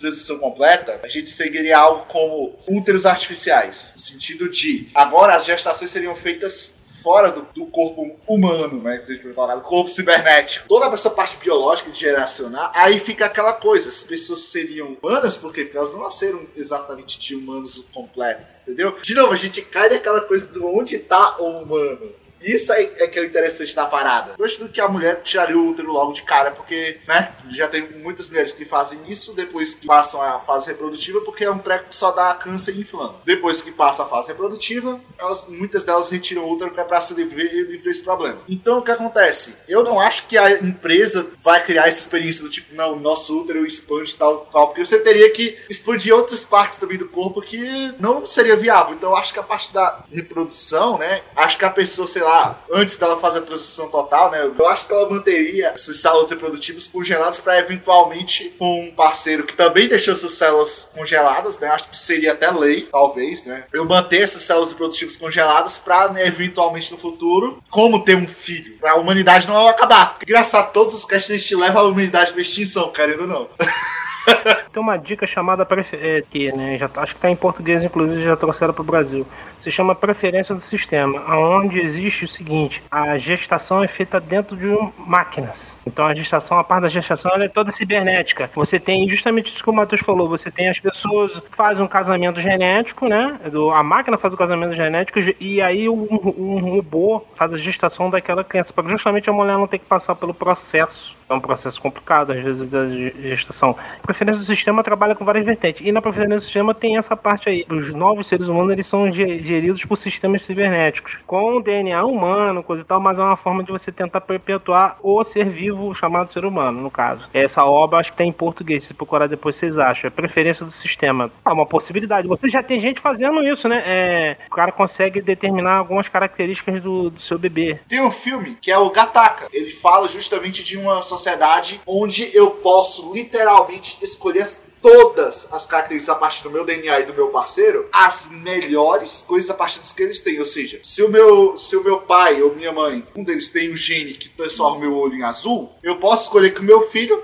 [0.00, 3.92] Transição completa, a gente seguiria algo como úteros artificiais.
[3.94, 8.96] No sentido de, agora as gestações seriam feitas fora do, do corpo humano, né?
[8.96, 10.68] A falar, do corpo cibernético.
[10.68, 15.52] Toda essa parte biológica de geracionar, aí fica aquela coisa: as pessoas seriam humanas, por
[15.52, 15.64] quê?
[15.64, 18.96] Porque elas não nasceram exatamente de humanos completos, entendeu?
[19.02, 22.21] De novo, a gente cai naquela coisa de onde tá o humano.
[22.42, 24.34] Isso aí é que é o interessante da parada.
[24.38, 27.32] Eu acho que a mulher tiraria o útero logo de cara, porque, né?
[27.50, 31.50] Já tem muitas mulheres que fazem isso depois que passam a fase reprodutiva, porque é
[31.50, 33.16] um treco que só dá câncer e inflama.
[33.24, 37.00] Depois que passa a fase reprodutiva, elas, muitas delas retiram o útero que é pra
[37.00, 38.40] se livre, livre desse problema.
[38.48, 39.54] Então o que acontece?
[39.68, 43.64] Eu não acho que a empresa vai criar essa experiência do tipo, não, nosso útero
[43.66, 48.24] expande tal, tal, porque você teria que expandir outras partes também do corpo que não
[48.26, 48.94] seria viável.
[48.94, 51.22] Então eu acho que a parte da reprodução, né?
[51.36, 52.31] Acho que a pessoa, sei lá,
[52.72, 54.42] antes dela fazer a transição total, né?
[54.58, 59.88] Eu acho que ela manteria esses células reprodutivas congeladas para eventualmente um parceiro que também
[59.88, 61.68] deixou suas células congeladas, né?
[61.68, 63.64] Acho que seria até lei, talvez, né?
[63.72, 68.76] Eu manter essas células reprodutivas congeladas para né, eventualmente no futuro, como ter um filho,
[68.82, 70.14] a humanidade não acabar.
[70.14, 73.48] Porque, engraçado, todos os castes a gente leva a humanidade para extinção, querendo ou não.
[74.72, 78.22] Tem uma dica chamada é, que, né, já tá- acho que está em português, inclusive
[78.24, 79.26] já trouxeram para o Brasil.
[79.60, 84.66] Se chama preferência do sistema, aonde existe o seguinte: a gestação é feita dentro de
[84.98, 85.74] máquinas.
[85.86, 88.50] Então a gestação, a parte da gestação, é toda cibernética.
[88.54, 90.28] Você tem justamente isso que o Matheus falou.
[90.28, 93.38] Você tem as pessoas fazem um casamento genético, né?
[93.74, 98.42] A máquina faz o casamento genético e aí um, um robô faz a gestação daquela
[98.42, 101.16] criança, para justamente a mulher não ter que passar pelo processo.
[101.28, 103.76] É um processo complicado, às vezes, da ge- gestação.
[104.12, 105.80] Preferência do sistema trabalha com várias vertentes.
[105.86, 107.64] E na preferência do sistema tem essa parte aí.
[107.70, 111.16] Os novos seres humanos, eles são ge- geridos por sistemas cibernéticos.
[111.26, 115.24] Com DNA humano, coisa e tal, mas é uma forma de você tentar perpetuar o
[115.24, 117.26] ser vivo chamado ser humano, no caso.
[117.32, 118.84] Essa obra, acho que tem em português.
[118.84, 120.08] Se procurar depois, vocês acham.
[120.08, 121.30] É preferência do sistema.
[121.44, 122.28] É uma possibilidade.
[122.28, 123.82] Você já tem gente fazendo isso, né?
[123.86, 127.80] É, o cara consegue determinar algumas características do, do seu bebê.
[127.88, 129.46] Tem um filme que é o Gataca.
[129.52, 134.46] Ele fala justamente de uma sociedade onde eu posso literalmente escolher
[134.82, 139.48] todas as características a partir do meu DNA e do meu parceiro, as melhores coisas
[139.48, 140.40] a partir dos que eles têm.
[140.40, 143.70] Ou seja, se o meu, se o meu pai ou minha mãe, um deles tem
[143.70, 146.82] o gene que transforma o meu olho em azul, eu posso escolher que o meu
[146.82, 147.22] filho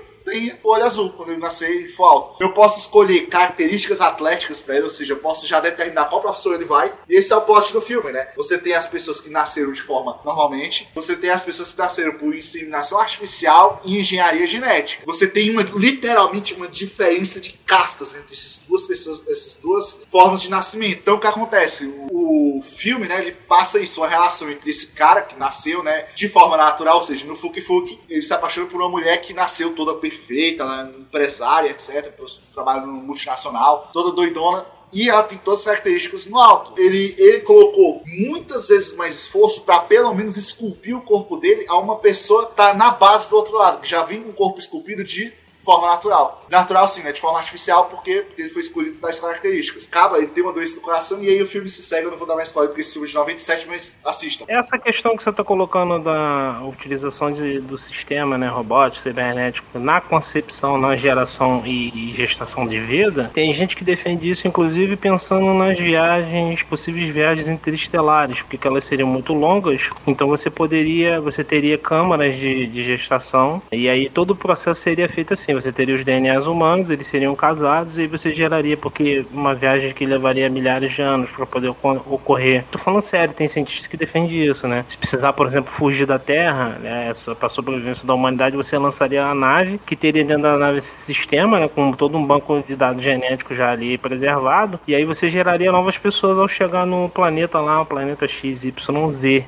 [0.63, 2.43] o olho azul quando ele nascer e for alto.
[2.43, 6.53] Eu posso escolher características atléticas para ele, ou seja, eu posso já determinar qual profissão
[6.53, 6.93] ele vai.
[7.07, 8.29] E esse é o plot do filme, né?
[8.35, 12.13] Você tem as pessoas que nasceram de forma normalmente, você tem as pessoas que nasceram
[12.13, 15.03] por inseminação artificial e engenharia genética.
[15.05, 20.41] Você tem uma literalmente uma diferença de castas entre essas duas pessoas, essas duas formas
[20.41, 20.99] de nascimento.
[21.01, 21.85] Então o que acontece?
[22.11, 26.07] O, o filme, né, ele passa isso, uma relação entre esse cara que nasceu, né,
[26.13, 29.33] de forma natural, ou seja, no Fuki Fuki, ele se apaixona por uma mulher que
[29.33, 30.18] nasceu toda perfeita,
[30.65, 32.13] né, empresária, etc,
[32.53, 36.79] trabalha no multinacional, toda doidona, e ela tem todas as características no alto.
[36.79, 41.77] Ele, ele colocou muitas vezes mais esforço para pelo menos esculpir o corpo dele a
[41.77, 44.59] uma pessoa que tá na base do outro lado, que já vem com o corpo
[44.59, 45.31] esculpido de
[45.63, 46.45] forma natural.
[46.49, 47.11] Natural sim, né?
[47.11, 49.87] De forma artificial, porque, ele foi escolhido tais características.
[49.87, 52.17] Acaba, ele tem uma doença do coração e aí o filme se segue, eu não
[52.17, 54.45] vou dar mais spoiler porque esse filme é de 97, mas assistam.
[54.47, 60.01] Essa questão que você está colocando da utilização de, do sistema né, robótico, cibernético, na
[60.01, 65.53] concepção, na geração e, e gestação de vida, tem gente que defende isso, inclusive pensando
[65.53, 71.77] nas viagens, possíveis viagens interestelares, porque elas seriam muito longas, então você poderia, você teria
[71.77, 76.03] câmaras de, de gestação, e aí todo o processo seria feito assim, você teria os
[76.03, 81.01] DNAs humanos, eles seriam casados, e você geraria, porque uma viagem que levaria milhares de
[81.01, 82.63] anos para poder ocor- ocorrer.
[82.71, 84.85] Tô falando sério, tem cientistas que defendem isso, né?
[84.87, 89.33] Se precisar, por exemplo, fugir da Terra, né, para sobrevivência da humanidade, você lançaria a
[89.33, 93.03] nave, que teria dentro da nave esse sistema, né, com todo um banco de dados
[93.03, 97.81] genéticos já ali preservado, e aí você geraria novas pessoas ao chegar no planeta lá,
[97.81, 98.73] o planeta XYZ.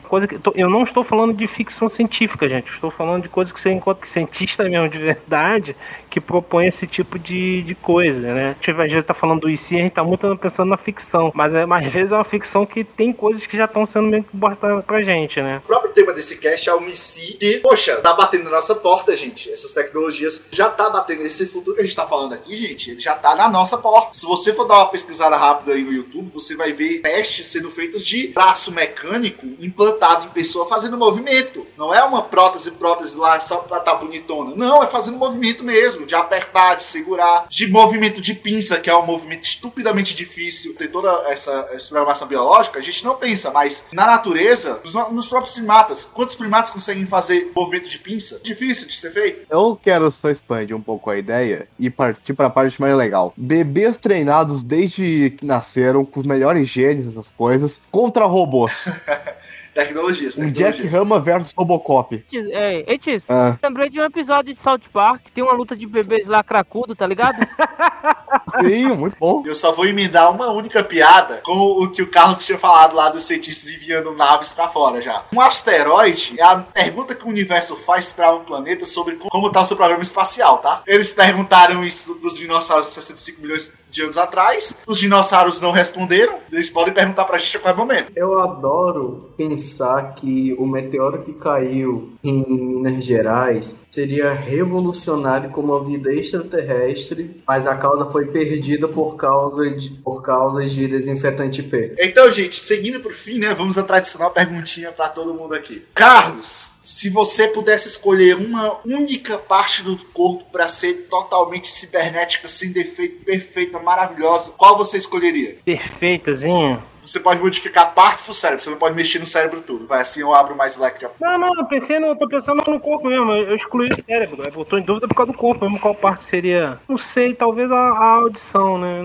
[0.04, 3.60] Coisa que eu não estou falando de ficção científica, gente, estou falando de coisas que
[3.60, 5.76] você encontra que cientista mesmo de verdade
[6.10, 8.50] que propõe esse tipo de, de coisa, né?
[8.50, 11.32] A gente às vezes tá falando do IC, a gente tá muito pensando na ficção,
[11.34, 14.08] mas, é, mas às vezes é uma ficção que tem coisas que já estão sendo
[14.08, 15.62] meio que botadas pra gente, né?
[15.64, 19.16] O próprio tema desse cast é o MICI, que, poxa, tá batendo na nossa porta,
[19.16, 19.52] gente.
[19.52, 21.22] Essas tecnologias já tá batendo.
[21.22, 24.18] Esse futuro que a gente tá falando aqui, gente, ele já tá na nossa porta.
[24.18, 27.72] Se você for dar uma pesquisada rápida aí no YouTube, você vai ver testes sendo
[27.72, 31.66] feitos de braço mecânico implantado em pessoa fazendo movimento.
[31.78, 34.56] Não é uma prótese, prótese lá só pra tá bonitona.
[34.56, 38.96] Não, é fazendo movimento mesmo, de apertar, de segurar, de movimento de pinça, que é
[38.96, 40.76] um movimento estupidamente difícil.
[40.76, 45.30] Tem toda essa, essa programação biológica, a gente não pensa, mas na natureza, nos, nos
[45.30, 48.40] próprios primatas, quantos primatas conseguem fazer movimento de pinça?
[48.44, 49.46] Difícil de ser feito.
[49.50, 53.34] Eu quero só expandir um pouco a ideia e partir para a parte mais legal.
[53.36, 58.92] Bebês treinados desde que nasceram, com os melhores genes, essas coisas, contra robôs.
[59.74, 60.86] Tecnologias, Um Jack.
[60.88, 62.24] Rama versus Robocop.
[62.34, 66.28] É, Etis, Ah, lembrei de um episódio de South Park, tem uma luta de bebês
[66.28, 67.38] lá cracudo, tá ligado?
[68.64, 69.44] Sim, muito bom.
[69.46, 73.10] Eu só vou emendar uma única piada com o que o Carlos tinha falado lá
[73.10, 75.24] dos cientistas enviando naves pra fora já.
[75.34, 79.62] Um asteroide é a pergunta que o universo faz pra um planeta sobre como tá
[79.62, 80.82] o seu programa espacial, tá?
[80.86, 84.78] Eles perguntaram isso pros dinossauros 65 milhões de anos atrás.
[84.88, 86.40] Os dinossauros não responderam.
[86.52, 88.12] Eles podem perguntar pra gente a qualquer momento.
[88.16, 95.84] Eu adoro pensar que o meteoro que caiu em Minas Gerais seria revolucionário como a
[95.84, 101.96] vida extraterrestre, mas a causa foi perdida por causa de, por causa de desinfetante P.
[102.00, 103.54] Então, gente, seguindo pro fim, né?
[103.54, 105.84] Vamos à tradicional perguntinha pra todo mundo aqui.
[105.94, 112.72] Carlos, se você pudesse escolher uma única parte do corpo pra ser totalmente cibernética, sem
[112.72, 115.58] defeito, perfeita, maravilhosa, qual você escolheria?
[115.64, 116.82] Perfeitozinho.
[117.12, 119.86] Você pode modificar partes do cérebro, você não pode mexer no cérebro tudo.
[119.86, 122.80] Vai assim, eu abro mais leque de Não, não, eu pensei no, tô pensando no
[122.80, 123.30] corpo mesmo.
[123.34, 124.42] Eu excluí o cérebro.
[124.42, 125.78] Eu tô em dúvida por causa do corpo mesmo.
[125.78, 126.80] Qual parte seria?
[126.88, 129.02] Não sei, talvez a, a audição, né?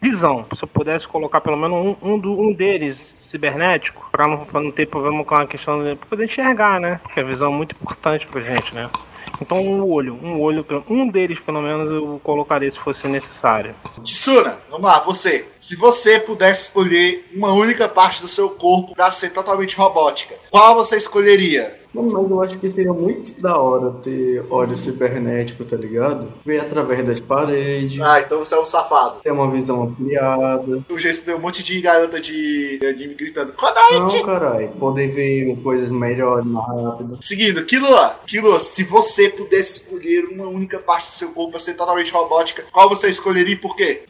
[0.00, 0.46] Visão.
[0.56, 4.60] Se eu pudesse colocar pelo menos um, um, do- um deles cibernético, pra não, pra
[4.62, 6.98] não ter problema com a questão de poder enxergar, né?
[7.12, 8.88] Que a visão é muito importante pra gente, né?
[9.40, 13.74] Então um olho, um olho, um deles pelo menos eu colocaria se fosse necessário.
[14.02, 15.46] Tsuna, vamos lá, você.
[15.58, 20.74] Se você pudesse escolher uma única parte do seu corpo pra ser totalmente robótica, qual
[20.74, 21.83] você escolheria?
[21.94, 26.26] Mano, mas eu acho que seria muito da hora ter óleo cibernético, tá ligado?
[26.44, 29.20] Ver através das paredes, Ah, então você é um safado.
[29.22, 30.84] ter uma visão ampliada.
[30.90, 33.48] O gesto deu um monte de garota de de anime gritando.
[33.48, 34.22] Não, Kodaite!
[34.24, 37.18] caralho, poder ver coisas melhores, mais rápido.
[37.20, 38.16] Seguindo, Killua.
[38.26, 42.64] Killua, se você pudesse escolher uma única parte do seu corpo pra ser totalmente robótica,
[42.72, 44.02] qual você escolheria e por quê?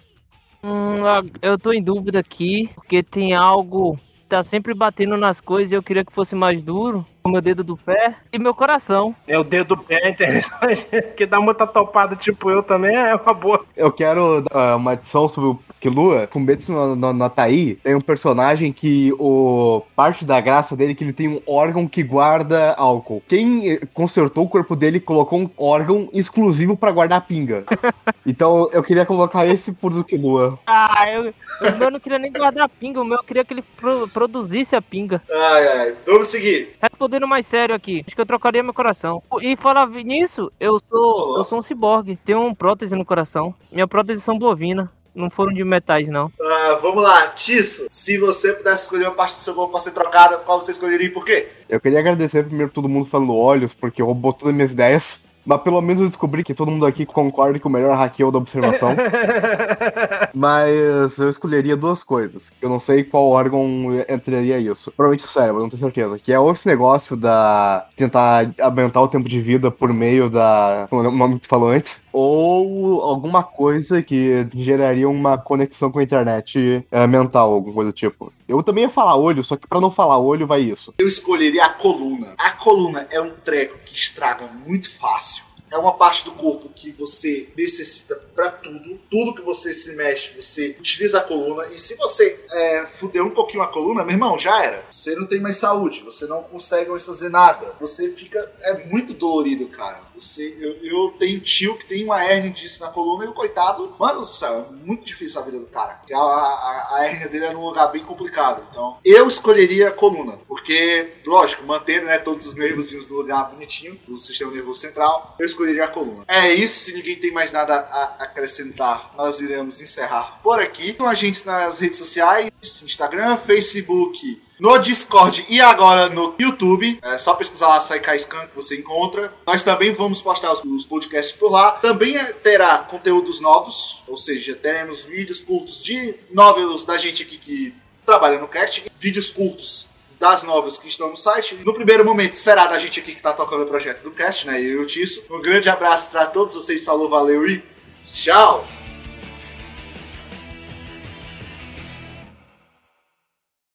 [0.62, 1.03] Hum,
[1.43, 5.74] eu tô em dúvida aqui, porque tem algo que tá sempre batendo nas coisas e
[5.74, 7.05] eu queria que fosse mais duro.
[7.27, 9.16] O meu dedo do pé e meu coração.
[9.27, 13.14] É o dedo do pé é interessante, que dá muita topada tipo eu também é
[13.14, 13.64] uma boa.
[13.75, 16.29] Eu quero ah, uma adição sobre o Killua.
[16.31, 20.95] Fumetsu no, no, no Ataí tem um personagem que o parte da graça dele é
[20.95, 23.22] que ele tem um órgão que guarda álcool.
[23.27, 27.64] Quem eh, consertou o corpo dele colocou um órgão exclusivo pra guardar pinga.
[28.27, 30.59] então eu queria colocar esse por do Killua.
[30.66, 31.33] Ah, eu,
[31.72, 34.09] o meu não queria nem guardar a pinga, o meu eu queria que ele pro-
[34.09, 35.22] produzisse a pinga.
[35.33, 35.95] Ai, ai.
[36.07, 36.77] Vamos seguir.
[36.83, 39.23] Respondendo mais sério aqui, acho que eu trocaria meu coração.
[39.41, 43.55] E falar nisso, eu sou eu sou um ciborgue, tenho um prótese no coração.
[43.71, 46.31] Minha prótese são bovina, não foram de metais não.
[46.41, 47.85] Ah, vamos lá, Tisso.
[47.89, 51.07] Se você pudesse escolher uma parte do seu corpo pra ser trocada, qual você escolheria
[51.07, 51.49] e por quê?
[51.69, 55.25] Eu queria agradecer primeiro todo mundo falando olhos, porque roubou todas as minhas ideias.
[55.45, 58.24] Mas pelo menos eu descobri que todo mundo aqui concorda que o melhor hack é
[58.24, 58.97] o da observação.
[60.34, 62.51] Mas eu escolheria duas coisas.
[62.61, 63.64] Eu não sei qual órgão
[64.09, 64.90] entraria isso.
[64.92, 66.18] Provavelmente o cérebro, não tenho certeza.
[66.18, 67.86] Que é ou esse negócio da.
[67.97, 70.86] tentar aumentar o tempo de vida por meio da.
[70.88, 72.03] como é o nome que tu falou antes.
[72.12, 77.95] Ou alguma coisa que geraria uma conexão com a internet eh, mental, alguma coisa do
[77.95, 78.32] tipo.
[78.47, 80.92] Eu também ia falar olho, só que pra não falar olho vai isso.
[80.99, 82.34] Eu escolheria a coluna.
[82.38, 85.34] A coluna é um treco que estraga muito fácil.
[85.75, 88.97] É uma parte do corpo que você necessita pra tudo.
[89.11, 91.66] Tudo que você se mexe, você utiliza a coluna.
[91.66, 94.85] E se você é, fuder um pouquinho a coluna, meu irmão, já era.
[94.89, 97.75] Você não tem mais saúde, você não consegue mais fazer nada.
[97.81, 98.53] Você fica.
[98.61, 100.01] É muito dolorido, cara.
[100.14, 103.97] Você, eu, eu tenho tio que tem uma hérnia disso na coluna e o coitado,
[103.99, 106.01] mano do céu, é muito difícil a vida do cara.
[106.12, 108.64] A, a, a dele é num lugar bem complicado.
[108.70, 110.39] Então, eu escolheria a coluna.
[110.47, 115.47] Porque, lógico, mantendo né, todos os nervozinhos no lugar bonitinho, do sistema nervoso central, eu
[115.47, 116.25] escolheria a coluna.
[116.29, 120.93] É isso, se ninguém tem mais nada a acrescentar, nós iremos encerrar por aqui.
[120.95, 126.99] Com a gente nas redes sociais, Instagram, Facebook, no Discord e agora no YouTube.
[127.03, 129.33] É só pesquisar lá Saikai Scan que você encontra.
[129.47, 131.73] Nós também vamos postar os, os podcasts por lá.
[131.73, 137.37] Também é- terá conteúdos novos, ou seja, teremos vídeos curtos de novels da gente aqui
[137.39, 137.75] que
[138.07, 139.89] trabalha no cast, vídeos curtos
[140.19, 141.57] das novas que estão no site.
[141.65, 144.61] No primeiro momento será da gente aqui que está tocando o projeto do cast, né?
[144.61, 145.25] Eu e o Tisso.
[145.31, 147.62] Um grande abraço para todos vocês, falou, valeu e
[148.05, 148.67] tchau!